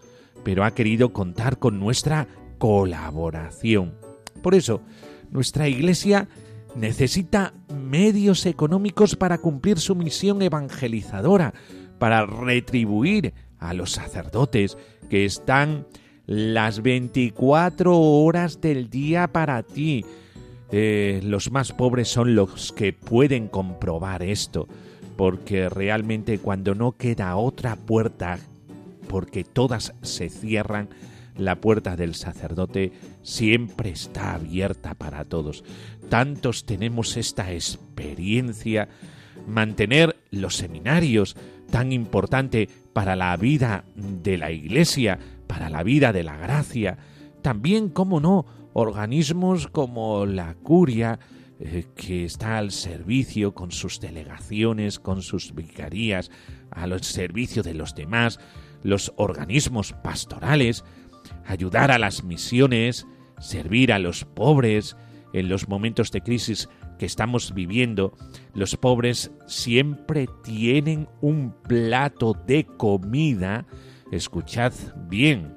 pero 0.44 0.64
ha 0.64 0.74
querido 0.74 1.12
contar 1.12 1.58
con 1.58 1.78
nuestra 1.78 2.28
colaboración. 2.58 3.94
Por 4.42 4.54
eso, 4.54 4.82
nuestra 5.30 5.68
iglesia 5.68 6.28
necesita 6.74 7.54
medios 7.74 8.46
económicos 8.46 9.16
para 9.16 9.38
cumplir 9.38 9.78
su 9.78 9.94
misión 9.94 10.42
evangelizadora, 10.42 11.54
para 11.98 12.26
retribuir 12.26 13.34
a 13.58 13.74
los 13.74 13.92
sacerdotes 13.92 14.76
que 15.08 15.24
están 15.24 15.86
las 16.26 16.82
24 16.82 17.98
horas 17.98 18.60
del 18.60 18.88
día 18.90 19.28
para 19.28 19.62
ti. 19.62 20.04
Eh, 20.70 21.20
los 21.24 21.50
más 21.50 21.72
pobres 21.72 22.08
son 22.08 22.34
los 22.34 22.72
que 22.72 22.92
pueden 22.92 23.48
comprobar 23.48 24.22
esto, 24.22 24.68
porque 25.16 25.68
realmente 25.68 26.38
cuando 26.38 26.74
no 26.74 26.92
queda 26.92 27.36
otra 27.36 27.76
puerta, 27.76 28.38
porque 29.08 29.44
todas 29.44 29.94
se 30.02 30.30
cierran, 30.30 30.88
la 31.36 31.56
puerta 31.56 31.96
del 31.96 32.14
sacerdote 32.14 32.92
siempre 33.22 33.90
está 33.90 34.34
abierta 34.34 34.94
para 34.94 35.24
todos. 35.24 35.64
Tantos 36.08 36.64
tenemos 36.64 37.16
esta 37.16 37.52
experiencia, 37.52 38.88
mantener 39.46 40.16
los 40.30 40.56
seminarios, 40.56 41.36
tan 41.70 41.92
importante 41.92 42.68
para 42.92 43.16
la 43.16 43.36
vida 43.36 43.84
de 43.94 44.36
la 44.36 44.50
Iglesia, 44.50 45.18
para 45.52 45.68
la 45.68 45.82
vida 45.82 46.14
de 46.14 46.22
la 46.22 46.38
gracia, 46.38 46.96
también, 47.42 47.90
como 47.90 48.20
no, 48.20 48.46
organismos 48.72 49.66
como 49.66 50.24
la 50.24 50.54
curia, 50.54 51.18
eh, 51.60 51.84
que 51.94 52.24
está 52.24 52.56
al 52.56 52.70
servicio 52.70 53.52
con 53.52 53.70
sus 53.70 54.00
delegaciones, 54.00 54.98
con 54.98 55.20
sus 55.20 55.54
vicarías, 55.54 56.30
al 56.70 57.02
servicio 57.02 57.62
de 57.62 57.74
los 57.74 57.94
demás, 57.94 58.40
los 58.82 59.12
organismos 59.16 59.92
pastorales, 60.02 60.86
ayudar 61.44 61.90
a 61.90 61.98
las 61.98 62.24
misiones, 62.24 63.06
servir 63.38 63.92
a 63.92 63.98
los 63.98 64.24
pobres 64.24 64.96
en 65.34 65.50
los 65.50 65.68
momentos 65.68 66.12
de 66.12 66.22
crisis 66.22 66.70
que 66.98 67.04
estamos 67.04 67.52
viviendo, 67.52 68.16
los 68.54 68.74
pobres 68.76 69.32
siempre 69.46 70.28
tienen 70.44 71.10
un 71.20 71.52
plato 71.68 72.32
de 72.46 72.64
comida, 72.64 73.66
escuchad 74.12 74.72
bien, 75.08 75.56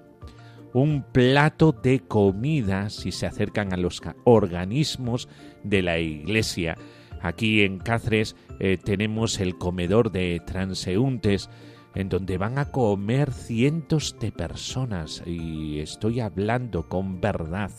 un 0.74 1.04
plato 1.04 1.72
de 1.72 2.00
comida 2.00 2.90
si 2.90 3.12
se 3.12 3.28
acercan 3.28 3.74
a 3.74 3.78
los 3.78 4.02
organismos 4.24 5.30
de 5.64 5.82
la 5.82 6.00
iglesia. 6.00 6.78
Aquí 7.22 7.62
en 7.62 7.80
Cáceres 7.80 8.36
eh, 8.60 8.78
tenemos 8.84 9.40
el 9.40 9.58
comedor 9.58 10.12
de 10.12 10.42
transeúntes, 10.46 11.50
en 11.96 12.10
donde 12.10 12.38
van 12.38 12.58
a 12.58 12.72
comer 12.72 13.32
cientos 13.32 14.18
de 14.20 14.32
personas, 14.32 15.24
y 15.26 15.80
estoy 15.80 16.20
hablando 16.20 16.90
con 16.90 17.22
verdad. 17.22 17.72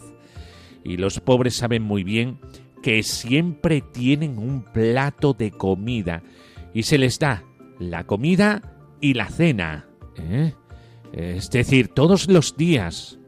Y 0.84 0.96
los 0.96 1.20
pobres 1.20 1.56
saben 1.56 1.82
muy 1.82 2.02
bien 2.02 2.38
que 2.82 3.02
siempre 3.02 3.82
tienen 3.82 4.38
un 4.38 4.62
plato 4.62 5.34
de 5.34 5.50
comida, 5.50 6.22
y 6.72 6.84
se 6.84 6.98
les 6.98 7.18
da 7.18 7.44
la 7.78 8.04
comida 8.04 8.62
y 9.00 9.14
la 9.14 9.28
cena. 9.28 9.86
¿eh? 10.16 10.54
Es 11.16 11.50
decir, 11.50 11.88
todos 11.88 12.28
los 12.28 12.58
días, 12.58 13.18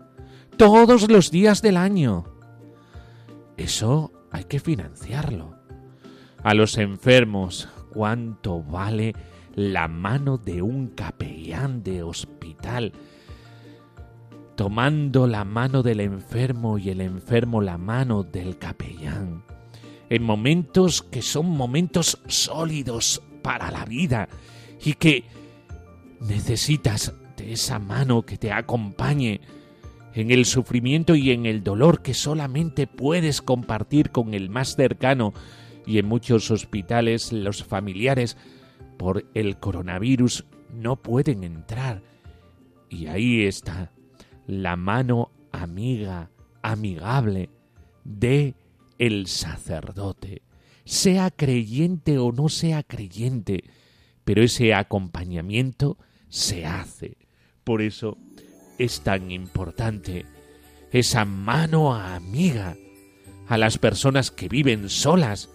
todos 0.59 1.11
los 1.11 1.31
días 1.31 1.63
del 1.63 1.79
año. 1.79 2.25
Eso 3.57 4.13
hay 4.31 4.45
que 4.45 4.61
financiarlo. 4.61 5.57
A 6.45 6.53
los 6.53 6.77
enfermos, 6.77 7.67
¿cuánto 7.95 8.63
vale 8.63 9.15
la 9.55 9.89
mano 9.89 10.37
de 10.37 10.61
un 10.61 10.89
capellán 10.89 11.83
de 11.83 12.03
hospital, 12.03 12.93
tomando 14.55 15.27
la 15.27 15.45
mano 15.45 15.83
del 15.83 16.01
enfermo 16.01 16.77
y 16.77 16.91
el 16.91 17.01
enfermo 17.01 17.63
la 17.63 17.79
mano 17.79 18.23
del 18.23 18.59
capellán, 18.59 19.43
en 20.11 20.23
momentos 20.23 21.03
que 21.03 21.23
son 21.23 21.47
momentos 21.47 22.21
sólidos 22.27 23.23
para 23.43 23.71
la 23.71 23.87
vida 23.87 24.29
y 24.85 24.93
que 24.93 25.25
necesitas 26.21 27.15
esa 27.49 27.79
mano 27.79 28.23
que 28.23 28.39
te 28.39 28.53
acompañe 28.53 29.41
en 30.15 30.31
el 30.31 30.45
sufrimiento 30.45 31.15
y 31.15 31.31
en 31.31 31.47
el 31.47 31.63
dolor 31.63 32.03
que 32.03 32.15
solamente 32.15 32.87
puedes 32.87 33.43
compartir 33.43 34.11
con 34.11 34.35
el 34.35 34.51
más 34.51 34.75
cercano 34.75 35.33
y 35.87 35.99
en 35.99 36.07
muchos 36.07 36.51
hospitales 36.51 37.33
los 37.33 37.65
familiares 37.65 38.37
por 38.97 39.27
el 39.35 39.59
coronavirus 39.59 40.45
no 40.75 40.97
pueden 40.97 41.45
entrar. 41.45 42.03
Y 42.91 43.07
ahí 43.07 43.43
está 43.45 43.93
la 44.47 44.77
mano 44.77 45.31
amiga, 45.53 46.31
amigable 46.63 47.51
de 48.05 48.55
el 48.99 49.27
sacerdote, 49.29 50.43
sea 50.85 51.31
creyente 51.31 52.19
o 52.19 52.33
no 52.33 52.49
sea 52.49 52.83
creyente, 52.83 53.65
pero 54.25 54.43
ese 54.43 54.75
acompañamiento 54.75 55.97
se 56.29 56.67
hace. 56.67 57.28
Por 57.69 57.83
eso 57.83 58.17
es 58.79 59.03
tan 59.03 59.31
importante 59.31 60.25
esa 60.91 61.27
mano 61.27 61.95
amiga 61.95 62.79
a 63.47 63.59
las 63.59 63.77
personas 63.77 64.31
que 64.31 64.49
viven 64.49 64.89
solas, 64.89 65.51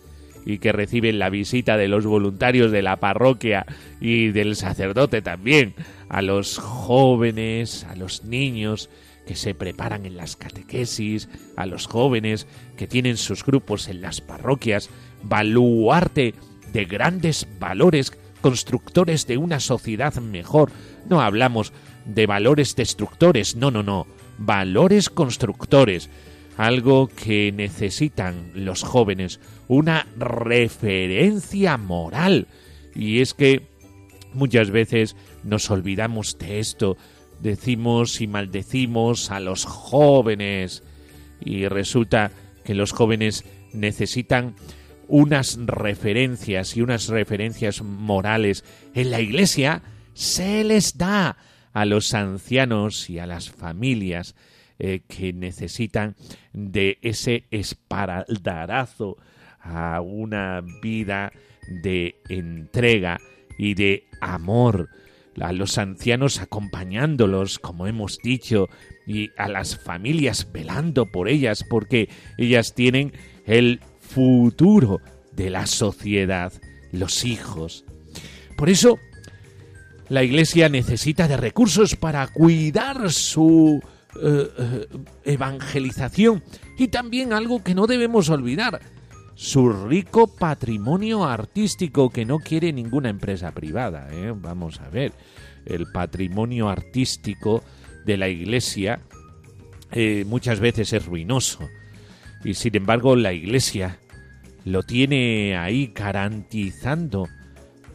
y 0.45 0.59
que 0.59 0.71
reciben 0.71 1.17
la 1.17 1.31
visita 1.31 1.75
de 1.75 1.87
los 1.87 2.05
voluntarios 2.05 2.71
de 2.71 2.83
la 2.83 2.97
parroquia 2.97 3.65
y 3.99 4.27
del 4.27 4.55
sacerdote 4.55 5.23
también, 5.23 5.73
a 6.07 6.21
los 6.21 6.59
jóvenes, 6.59 7.83
a 7.85 7.95
los 7.95 8.23
niños 8.25 8.91
que 9.25 9.35
se 9.35 9.55
preparan 9.55 10.05
en 10.05 10.15
las 10.15 10.35
catequesis, 10.35 11.29
a 11.55 11.65
los 11.65 11.87
jóvenes 11.87 12.45
que 12.77 12.85
tienen 12.85 13.17
sus 13.17 13.43
grupos 13.43 13.87
en 13.87 14.03
las 14.03 14.21
parroquias, 14.21 14.91
baluarte 15.23 16.35
de 16.73 16.85
grandes 16.85 17.47
valores 17.59 18.11
constructores 18.43 19.25
de 19.25 19.37
una 19.37 19.59
sociedad 19.59 20.13
mejor. 20.15 20.69
No 21.09 21.21
hablamos 21.21 21.73
de 22.05 22.25
valores 22.25 22.75
destructores, 22.75 23.55
no, 23.55 23.71
no, 23.71 23.83
no, 23.83 24.07
valores 24.37 25.09
constructores. 25.09 26.09
Algo 26.55 27.07
que 27.07 27.51
necesitan 27.51 28.51
los 28.53 28.83
jóvenes, 28.83 29.39
una 29.67 30.05
referencia 30.17 31.77
moral. 31.77 32.47
Y 32.93 33.21
es 33.21 33.33
que 33.33 33.67
muchas 34.33 34.69
veces 34.69 35.15
nos 35.43 35.71
olvidamos 35.71 36.37
de 36.37 36.59
esto, 36.59 36.95
decimos 37.39 38.21
y 38.21 38.27
maldecimos 38.27 39.31
a 39.31 39.39
los 39.39 39.65
jóvenes. 39.65 40.83
Y 41.43 41.67
resulta 41.67 42.31
que 42.63 42.75
los 42.75 42.91
jóvenes 42.91 43.45
necesitan 43.73 44.55
unas 45.07 45.57
referencias 45.65 46.77
y 46.77 46.81
unas 46.81 47.07
referencias 47.07 47.81
morales. 47.81 48.63
En 48.93 49.11
la 49.11 49.21
iglesia 49.21 49.81
se 50.13 50.63
les 50.63 50.97
da 50.97 51.37
a 51.73 51.85
los 51.85 52.13
ancianos 52.13 53.09
y 53.09 53.19
a 53.19 53.25
las 53.25 53.49
familias 53.49 54.35
eh, 54.79 55.01
que 55.07 55.33
necesitan 55.33 56.15
de 56.53 56.99
ese 57.01 57.45
espaldarazo 57.51 59.17
a 59.59 60.01
una 60.01 60.61
vida 60.81 61.31
de 61.67 62.15
entrega 62.29 63.19
y 63.57 63.73
de 63.75 64.07
amor, 64.21 64.89
a 65.39 65.51
los 65.53 65.77
ancianos 65.77 66.39
acompañándolos, 66.41 67.59
como 67.59 67.87
hemos 67.87 68.17
dicho, 68.23 68.67
y 69.07 69.31
a 69.37 69.47
las 69.47 69.77
familias 69.77 70.51
velando 70.51 71.05
por 71.05 71.27
ellas, 71.27 71.63
porque 71.69 72.09
ellas 72.37 72.73
tienen 72.73 73.13
el 73.45 73.79
futuro 73.99 75.01
de 75.31 75.49
la 75.49 75.65
sociedad, 75.65 76.53
los 76.91 77.25
hijos. 77.25 77.85
Por 78.57 78.69
eso, 78.69 78.99
la 80.13 80.21
Iglesia 80.21 80.69
necesita 80.69 81.27
de 81.27 81.37
recursos 81.37 81.95
para 81.95 82.27
cuidar 82.27 83.11
su 83.11 83.81
eh, 84.15 84.47
eh, 84.59 84.87
evangelización 85.23 86.43
y 86.77 86.89
también 86.89 87.33
algo 87.33 87.63
que 87.63 87.73
no 87.73 87.87
debemos 87.87 88.29
olvidar, 88.29 88.79
su 89.33 89.73
rico 89.73 90.27
patrimonio 90.27 91.25
artístico 91.25 92.11
que 92.11 92.25
no 92.25 92.37
quiere 92.37 92.71
ninguna 92.71 93.09
empresa 93.09 93.53
privada. 93.53 94.07
¿eh? 94.11 94.31
Vamos 94.35 94.81
a 94.81 94.89
ver, 94.89 95.13
el 95.65 95.87
patrimonio 95.91 96.69
artístico 96.69 97.63
de 98.05 98.17
la 98.17 98.29
Iglesia 98.29 98.99
muchas 100.27 100.59
veces 100.59 100.93
es 100.93 101.07
ruinoso 101.07 101.67
y 102.43 102.53
sin 102.53 102.75
embargo 102.75 103.15
la 103.15 103.33
Iglesia 103.33 103.99
lo 104.63 104.83
tiene 104.83 105.57
ahí 105.57 105.91
garantizando 105.93 107.27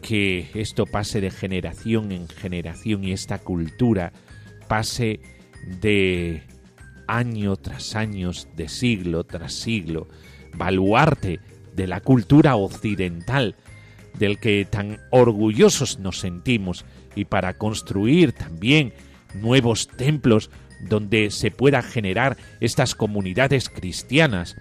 que 0.01 0.49
esto 0.55 0.87
pase 0.87 1.21
de 1.21 1.31
generación 1.31 2.13
en 2.13 2.29
generación 2.29 3.05
y 3.05 3.13
esta 3.13 3.39
cultura 3.39 4.13
pase 4.69 5.21
de 5.81 6.43
año 7.07 7.57
tras 7.57 7.95
año, 7.97 8.31
de 8.57 8.69
siglo 8.69 9.25
tras 9.25 9.53
siglo, 9.55 10.09
baluarte 10.55 11.41
de 11.75 11.87
la 11.87 12.01
cultura 12.01 12.57
occidental, 12.57 13.57
del 14.19 14.39
que 14.39 14.67
tan 14.69 14.99
orgullosos 15.11 15.99
nos 15.99 16.19
sentimos, 16.19 16.85
y 17.15 17.25
para 17.25 17.55
construir 17.55 18.33
también 18.33 18.93
nuevos 19.35 19.89
templos 19.89 20.51
donde 20.89 21.31
se 21.31 21.51
pueda 21.51 21.83
generar 21.83 22.37
estas 22.61 22.95
comunidades 22.95 23.69
cristianas. 23.69 24.57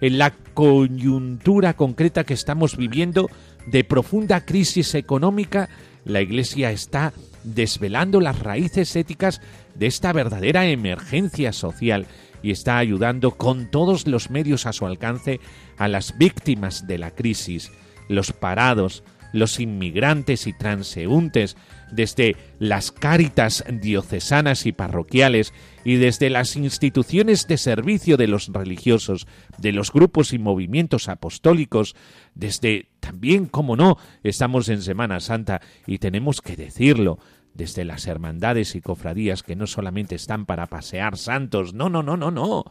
En 0.00 0.18
la 0.18 0.32
coyuntura 0.54 1.74
concreta 1.74 2.24
que 2.24 2.34
estamos 2.34 2.76
viviendo 2.76 3.28
de 3.66 3.84
profunda 3.84 4.44
crisis 4.44 4.94
económica, 4.94 5.68
la 6.04 6.20
Iglesia 6.20 6.70
está 6.70 7.12
desvelando 7.44 8.20
las 8.20 8.38
raíces 8.38 8.94
éticas 8.96 9.40
de 9.74 9.86
esta 9.86 10.12
verdadera 10.12 10.66
emergencia 10.66 11.52
social 11.52 12.06
y 12.42 12.50
está 12.50 12.78
ayudando 12.78 13.32
con 13.32 13.70
todos 13.70 14.06
los 14.06 14.30
medios 14.30 14.66
a 14.66 14.72
su 14.72 14.86
alcance 14.86 15.40
a 15.76 15.88
las 15.88 16.16
víctimas 16.18 16.86
de 16.86 16.98
la 16.98 17.10
crisis, 17.10 17.70
los 18.08 18.32
parados, 18.32 19.02
los 19.32 19.60
inmigrantes 19.60 20.46
y 20.46 20.52
transeúntes, 20.52 21.56
desde 21.90 22.36
las 22.58 22.92
cáritas 22.92 23.64
diocesanas 23.68 24.66
y 24.66 24.72
parroquiales 24.72 25.52
y 25.84 25.96
desde 25.96 26.30
las 26.30 26.56
instituciones 26.56 27.46
de 27.46 27.58
servicio 27.58 28.16
de 28.16 28.28
los 28.28 28.48
religiosos, 28.48 29.26
de 29.58 29.72
los 29.72 29.92
grupos 29.92 30.32
y 30.32 30.38
movimientos 30.38 31.08
apostólicos, 31.08 31.96
desde 32.34 32.88
también, 33.00 33.46
como 33.46 33.76
no, 33.76 33.98
estamos 34.22 34.68
en 34.68 34.82
Semana 34.82 35.20
Santa 35.20 35.60
y 35.86 35.98
tenemos 35.98 36.40
que 36.40 36.56
decirlo, 36.56 37.18
desde 37.54 37.84
las 37.84 38.06
hermandades 38.06 38.74
y 38.74 38.80
cofradías 38.80 39.42
que 39.42 39.56
no 39.56 39.66
solamente 39.66 40.14
están 40.14 40.46
para 40.46 40.66
pasear 40.66 41.16
santos, 41.16 41.74
no, 41.74 41.88
no, 41.88 42.02
no, 42.02 42.16
no, 42.16 42.30
no. 42.30 42.64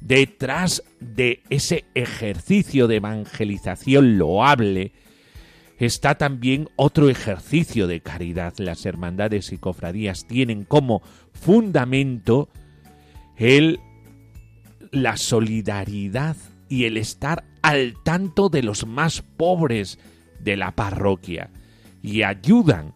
Detrás 0.00 0.82
de 1.00 1.42
ese 1.48 1.84
ejercicio 1.94 2.88
de 2.88 2.96
evangelización 2.96 4.18
loable, 4.18 4.92
está 5.86 6.14
también 6.14 6.68
otro 6.76 7.08
ejercicio 7.08 7.86
de 7.86 8.00
caridad. 8.00 8.54
Las 8.58 8.86
hermandades 8.86 9.52
y 9.52 9.58
cofradías 9.58 10.26
tienen 10.26 10.64
como 10.64 11.02
fundamento 11.32 12.48
el 13.36 13.80
la 14.92 15.16
solidaridad 15.16 16.36
y 16.68 16.84
el 16.84 16.98
estar 16.98 17.44
al 17.62 17.94
tanto 18.04 18.48
de 18.48 18.62
los 18.62 18.86
más 18.86 19.22
pobres 19.22 19.98
de 20.38 20.56
la 20.56 20.72
parroquia 20.72 21.50
y 22.02 22.22
ayudan 22.22 22.94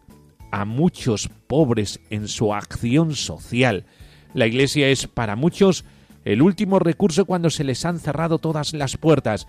a 0.51 0.63
muchos 0.63 1.29
pobres 1.47 1.99
en 2.09 2.27
su 2.27 2.53
acción 2.53 3.15
social. 3.15 3.85
La 4.33 4.47
Iglesia 4.47 4.87
es 4.89 5.07
para 5.07 5.35
muchos 5.35 5.85
el 6.23 6.41
último 6.41 6.79
recurso 6.79 7.25
cuando 7.25 7.49
se 7.49 7.63
les 7.63 7.83
han 7.83 7.99
cerrado 7.99 8.37
todas 8.37 8.73
las 8.73 8.95
puertas 8.97 9.47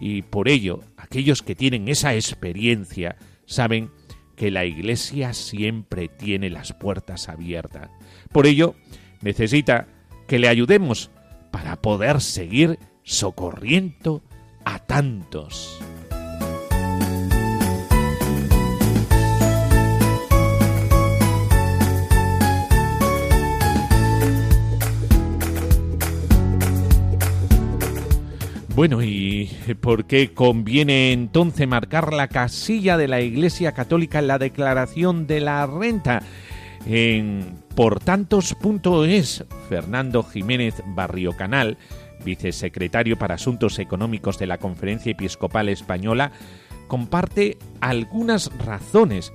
y 0.00 0.22
por 0.22 0.48
ello 0.48 0.80
aquellos 1.08 1.42
que 1.42 1.54
tienen 1.54 1.88
esa 1.88 2.14
experiencia 2.14 3.16
saben 3.46 3.90
que 4.36 4.50
la 4.50 4.66
Iglesia 4.66 5.32
siempre 5.32 6.08
tiene 6.08 6.50
las 6.50 6.74
puertas 6.74 7.30
abiertas. 7.30 7.88
Por 8.30 8.46
ello, 8.46 8.74
necesita 9.22 9.88
que 10.26 10.38
le 10.38 10.48
ayudemos 10.48 11.10
para 11.50 11.80
poder 11.80 12.20
seguir 12.20 12.78
socorriendo 13.04 14.22
a 14.66 14.80
tantos. 14.80 15.80
Bueno, 28.78 29.02
¿y 29.02 29.50
por 29.80 30.04
qué 30.04 30.32
conviene 30.32 31.10
entonces 31.10 31.66
marcar 31.66 32.12
la 32.12 32.28
casilla 32.28 32.96
de 32.96 33.08
la 33.08 33.20
Iglesia 33.20 33.72
Católica 33.72 34.20
en 34.20 34.28
la 34.28 34.38
declaración 34.38 35.26
de 35.26 35.40
la 35.40 35.66
renta? 35.66 36.22
En 36.86 37.58
portantos.es, 37.74 39.44
Fernando 39.68 40.22
Jiménez 40.22 40.80
Barrio 40.94 41.36
Canal, 41.36 41.76
vicesecretario 42.24 43.18
para 43.18 43.34
Asuntos 43.34 43.80
Económicos 43.80 44.38
de 44.38 44.46
la 44.46 44.58
Conferencia 44.58 45.10
Episcopal 45.10 45.68
Española, 45.68 46.30
comparte 46.86 47.58
algunas 47.80 48.48
razones 48.64 49.32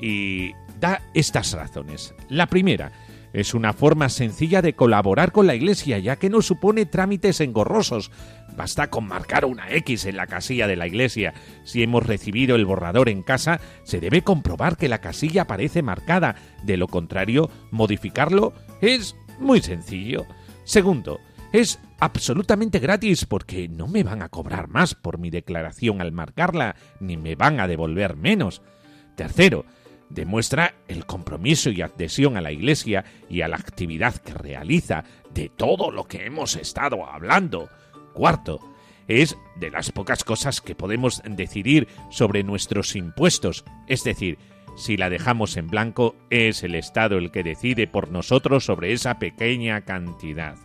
y 0.00 0.52
da 0.78 1.02
estas 1.12 1.54
razones. 1.54 2.14
La 2.28 2.46
primera, 2.46 2.92
es 3.36 3.52
una 3.52 3.74
forma 3.74 4.08
sencilla 4.08 4.62
de 4.62 4.72
colaborar 4.72 5.30
con 5.30 5.46
la 5.46 5.54
Iglesia, 5.54 5.98
ya 5.98 6.16
que 6.16 6.30
no 6.30 6.40
supone 6.40 6.86
trámites 6.86 7.42
engorrosos. 7.42 8.10
Basta 8.56 8.88
con 8.88 9.06
marcar 9.06 9.44
una 9.44 9.70
X 9.70 10.06
en 10.06 10.16
la 10.16 10.26
casilla 10.26 10.66
de 10.66 10.74
la 10.74 10.86
Iglesia. 10.86 11.34
Si 11.62 11.82
hemos 11.82 12.06
recibido 12.06 12.56
el 12.56 12.64
borrador 12.64 13.10
en 13.10 13.22
casa, 13.22 13.60
se 13.82 14.00
debe 14.00 14.22
comprobar 14.22 14.78
que 14.78 14.88
la 14.88 15.02
casilla 15.02 15.42
aparece 15.42 15.82
marcada. 15.82 16.36
De 16.64 16.78
lo 16.78 16.88
contrario, 16.88 17.50
modificarlo 17.70 18.54
es 18.80 19.14
muy 19.38 19.60
sencillo. 19.60 20.24
Segundo, 20.64 21.20
es 21.52 21.78
absolutamente 22.00 22.78
gratis 22.78 23.26
porque 23.26 23.68
no 23.68 23.86
me 23.86 24.02
van 24.02 24.22
a 24.22 24.30
cobrar 24.30 24.68
más 24.68 24.94
por 24.94 25.18
mi 25.18 25.28
declaración 25.28 26.00
al 26.00 26.10
marcarla, 26.10 26.74
ni 27.00 27.18
me 27.18 27.34
van 27.34 27.60
a 27.60 27.68
devolver 27.68 28.16
menos. 28.16 28.62
Tercero, 29.14 29.66
demuestra 30.08 30.74
el 30.88 31.06
compromiso 31.06 31.70
y 31.70 31.82
adhesión 31.82 32.36
a 32.36 32.40
la 32.40 32.52
Iglesia 32.52 33.04
y 33.28 33.40
a 33.42 33.48
la 33.48 33.56
actividad 33.56 34.14
que 34.16 34.34
realiza 34.34 35.04
de 35.32 35.48
todo 35.48 35.90
lo 35.90 36.04
que 36.04 36.26
hemos 36.26 36.56
estado 36.56 37.06
hablando. 37.06 37.68
Cuarto, 38.14 38.60
es 39.08 39.36
de 39.56 39.70
las 39.70 39.92
pocas 39.92 40.24
cosas 40.24 40.60
que 40.60 40.74
podemos 40.74 41.22
decidir 41.28 41.88
sobre 42.10 42.42
nuestros 42.42 42.96
impuestos, 42.96 43.64
es 43.86 44.04
decir, 44.04 44.38
si 44.76 44.98
la 44.98 45.08
dejamos 45.08 45.56
en 45.56 45.68
blanco, 45.68 46.16
es 46.28 46.62
el 46.62 46.74
Estado 46.74 47.16
el 47.16 47.30
que 47.30 47.42
decide 47.42 47.86
por 47.86 48.10
nosotros 48.10 48.66
sobre 48.66 48.92
esa 48.92 49.18
pequeña 49.18 49.80
cantidad. 49.86 50.56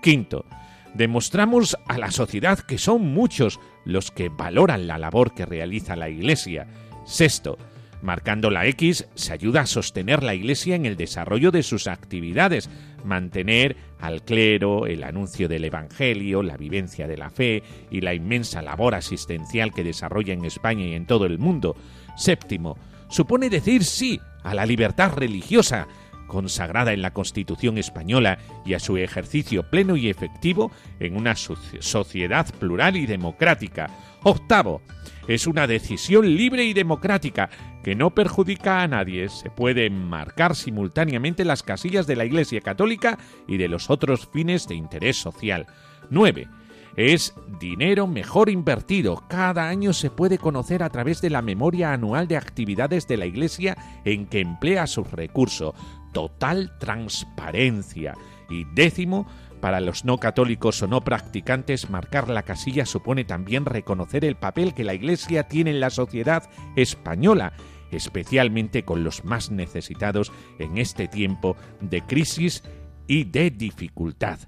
Quinto, 0.00 0.46
demostramos 0.94 1.76
a 1.86 1.98
la 1.98 2.10
sociedad 2.10 2.58
que 2.60 2.78
son 2.78 3.12
muchos 3.12 3.60
los 3.84 4.10
que 4.10 4.30
valoran 4.30 4.86
la 4.86 4.96
labor 4.96 5.34
que 5.34 5.44
realiza 5.44 5.96
la 5.96 6.08
Iglesia. 6.08 6.66
Sexto, 7.04 7.58
Marcando 8.02 8.50
la 8.50 8.66
X 8.66 9.06
se 9.14 9.32
ayuda 9.32 9.60
a 9.60 9.66
sostener 9.66 10.24
la 10.24 10.34
Iglesia 10.34 10.74
en 10.74 10.86
el 10.86 10.96
desarrollo 10.96 11.52
de 11.52 11.62
sus 11.62 11.86
actividades, 11.86 12.68
mantener 13.04 13.76
al 14.00 14.22
clero, 14.22 14.86
el 14.86 15.04
anuncio 15.04 15.48
del 15.48 15.64
Evangelio, 15.64 16.42
la 16.42 16.56
vivencia 16.56 17.06
de 17.06 17.16
la 17.16 17.30
fe 17.30 17.62
y 17.92 18.00
la 18.00 18.12
inmensa 18.12 18.60
labor 18.60 18.96
asistencial 18.96 19.72
que 19.72 19.84
desarrolla 19.84 20.34
en 20.34 20.44
España 20.44 20.84
y 20.84 20.94
en 20.94 21.06
todo 21.06 21.26
el 21.26 21.38
mundo. 21.38 21.76
Séptimo, 22.16 22.76
supone 23.08 23.48
decir 23.48 23.84
sí 23.84 24.20
a 24.42 24.52
la 24.52 24.66
libertad 24.66 25.12
religiosa, 25.12 25.86
consagrada 26.26 26.92
en 26.92 27.02
la 27.02 27.12
Constitución 27.12 27.78
española 27.78 28.38
y 28.64 28.74
a 28.74 28.80
su 28.80 28.96
ejercicio 28.96 29.68
pleno 29.70 29.96
y 29.96 30.08
efectivo 30.08 30.72
en 30.98 31.14
una 31.14 31.36
sociedad 31.36 32.52
plural 32.58 32.96
y 32.96 33.06
democrática. 33.06 33.90
Octavo, 34.24 34.82
es 35.28 35.46
una 35.46 35.66
decisión 35.66 36.36
libre 36.36 36.64
y 36.64 36.72
democrática 36.72 37.50
que 37.82 37.94
no 37.94 38.10
perjudica 38.10 38.82
a 38.82 38.88
nadie. 38.88 39.28
Se 39.28 39.50
pueden 39.50 40.08
marcar 40.08 40.54
simultáneamente 40.54 41.44
las 41.44 41.62
casillas 41.62 42.06
de 42.06 42.16
la 42.16 42.24
Iglesia 42.24 42.60
Católica 42.60 43.18
y 43.46 43.56
de 43.56 43.68
los 43.68 43.90
otros 43.90 44.28
fines 44.32 44.66
de 44.68 44.74
interés 44.74 45.16
social. 45.16 45.66
9. 46.10 46.48
Es 46.96 47.34
dinero 47.60 48.06
mejor 48.06 48.50
invertido. 48.50 49.24
Cada 49.28 49.68
año 49.68 49.92
se 49.92 50.10
puede 50.10 50.38
conocer 50.38 50.82
a 50.82 50.90
través 50.90 51.20
de 51.20 51.30
la 51.30 51.40
memoria 51.40 51.92
anual 51.92 52.28
de 52.28 52.36
actividades 52.36 53.06
de 53.08 53.16
la 53.16 53.26
Iglesia 53.26 53.76
en 54.04 54.26
que 54.26 54.40
emplea 54.40 54.86
sus 54.86 55.10
recursos. 55.10 55.74
Total 56.12 56.76
transparencia. 56.78 58.14
Y 58.50 58.64
décimo, 58.74 59.26
para 59.62 59.80
los 59.80 60.04
no 60.04 60.18
católicos 60.18 60.82
o 60.82 60.88
no 60.88 61.02
practicantes, 61.02 61.88
marcar 61.88 62.28
la 62.28 62.42
casilla 62.42 62.84
supone 62.84 63.24
también 63.24 63.64
reconocer 63.64 64.24
el 64.24 64.34
papel 64.34 64.74
que 64.74 64.82
la 64.82 64.92
Iglesia 64.92 65.44
tiene 65.44 65.70
en 65.70 65.78
la 65.78 65.90
sociedad 65.90 66.50
española, 66.74 67.52
especialmente 67.92 68.84
con 68.84 69.04
los 69.04 69.24
más 69.24 69.52
necesitados 69.52 70.32
en 70.58 70.78
este 70.78 71.06
tiempo 71.06 71.56
de 71.80 72.02
crisis 72.02 72.64
y 73.06 73.22
de 73.22 73.52
dificultad. 73.52 74.40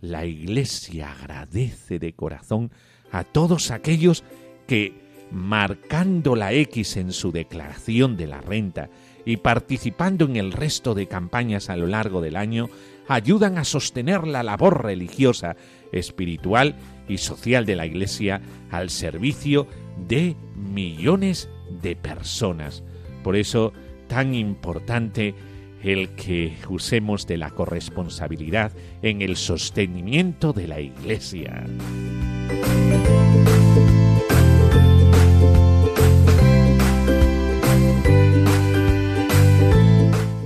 La 0.00 0.26
Iglesia 0.26 1.10
agradece 1.10 1.98
de 1.98 2.12
corazón 2.12 2.70
a 3.10 3.24
todos 3.24 3.72
aquellos 3.72 4.22
que, 4.68 4.94
marcando 5.32 6.36
la 6.36 6.52
X 6.52 6.96
en 6.98 7.12
su 7.12 7.32
declaración 7.32 8.16
de 8.16 8.28
la 8.28 8.40
renta 8.40 8.90
y 9.24 9.38
participando 9.38 10.24
en 10.24 10.36
el 10.36 10.52
resto 10.52 10.94
de 10.94 11.08
campañas 11.08 11.68
a 11.68 11.76
lo 11.76 11.88
largo 11.88 12.20
del 12.20 12.36
año, 12.36 12.68
ayudan 13.14 13.58
a 13.58 13.64
sostener 13.64 14.26
la 14.26 14.42
labor 14.42 14.84
religiosa, 14.84 15.56
espiritual 15.92 16.76
y 17.08 17.18
social 17.18 17.66
de 17.66 17.76
la 17.76 17.86
Iglesia 17.86 18.40
al 18.70 18.90
servicio 18.90 19.66
de 20.08 20.36
millones 20.56 21.48
de 21.82 21.96
personas. 21.96 22.82
Por 23.22 23.36
eso, 23.36 23.72
tan 24.08 24.34
importante 24.34 25.34
el 25.82 26.10
que 26.10 26.56
usemos 26.68 27.26
de 27.26 27.36
la 27.36 27.50
corresponsabilidad 27.50 28.72
en 29.02 29.20
el 29.22 29.36
sostenimiento 29.36 30.52
de 30.52 30.68
la 30.68 30.80
Iglesia. 30.80 31.64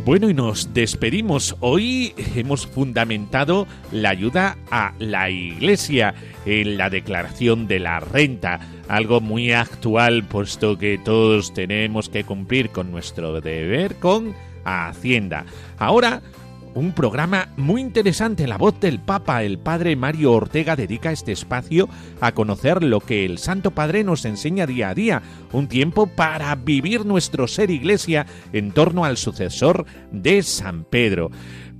Bueno, 0.07 0.31
y 0.31 0.35
nos 0.35 0.73
despedimos. 0.73 1.57
Hoy 1.59 2.15
hemos 2.37 2.65
fundamentado 2.65 3.67
la 3.91 4.11
ayuda 4.11 4.57
a 4.71 4.93
la 5.01 5.31
Iglesia 5.31 6.15
en 6.45 6.79
la 6.79 6.91
declaración 6.91 7.67
de 7.67 7.81
la 7.81 7.99
renta, 7.99 8.61
algo 8.87 9.21
muy 9.21 9.51
actual 9.51 10.23
puesto 10.23 10.79
que 10.79 10.97
todos 10.97 11.53
tenemos 11.53 12.09
que 12.09 12.23
cumplir 12.23 12.71
con 12.71 12.93
nuestro 12.93 13.41
deber 13.41 13.97
con 13.97 14.33
Hacienda. 14.65 15.45
Ahora 15.77 16.23
un 16.77 16.93
programa 16.93 17.49
muy 17.57 17.81
interesante. 17.81 18.47
La 18.47 18.59
voz 18.59 18.79
del 18.79 19.01
Papa, 19.01 19.43
el 19.43 19.59
Padre 19.59 19.97
Mario 19.97 20.33
Ortega, 20.33 20.77
dedica 20.77 21.11
este 21.11 21.33
espacio 21.33 21.89
a 22.21 22.33
conocer 22.33 22.83
lo 22.83 23.01
que 23.01 23.25
el 23.25 23.39
Santo 23.39 23.71
Padre 23.71 24.05
nos 24.05 24.27
enseña 24.27 24.67
día 24.67 24.91
a 24.91 24.95
día. 24.95 25.23
Un 25.53 25.69
tiempo 25.69 26.07
para 26.07 26.55
vivir 26.55 27.07
nuestro 27.07 27.49
ser 27.49 27.71
iglesia 27.71 28.27
en 28.53 28.73
torno 28.73 29.07
al 29.07 29.17
sucesor 29.17 29.87
de 30.13 30.43
San 30.43 30.85
Pedro. 30.85 31.31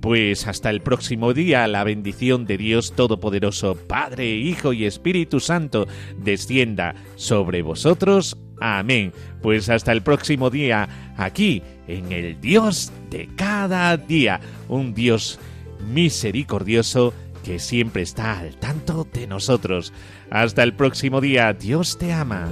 Pues 0.01 0.47
hasta 0.47 0.71
el 0.71 0.81
próximo 0.81 1.33
día, 1.33 1.67
la 1.67 1.83
bendición 1.83 2.45
de 2.45 2.57
Dios 2.57 2.93
Todopoderoso, 2.95 3.75
Padre, 3.75 4.35
Hijo 4.35 4.73
y 4.73 4.85
Espíritu 4.85 5.39
Santo, 5.39 5.87
descienda 6.17 6.95
sobre 7.15 7.61
vosotros. 7.61 8.35
Amén. 8.59 9.13
Pues 9.43 9.69
hasta 9.69 9.91
el 9.91 10.01
próximo 10.01 10.49
día, 10.49 11.13
aquí, 11.17 11.61
en 11.87 12.11
el 12.11 12.39
Dios 12.39 12.91
de 13.09 13.29
cada 13.35 13.95
día, 13.97 14.39
un 14.67 14.93
Dios 14.93 15.39
misericordioso 15.87 17.13
que 17.43 17.59
siempre 17.59 18.01
está 18.01 18.39
al 18.39 18.57
tanto 18.57 19.07
de 19.13 19.27
nosotros. 19.27 19.93
Hasta 20.29 20.63
el 20.63 20.73
próximo 20.73 21.21
día, 21.21 21.53
Dios 21.53 21.97
te 21.97 22.11
ama. 22.11 22.51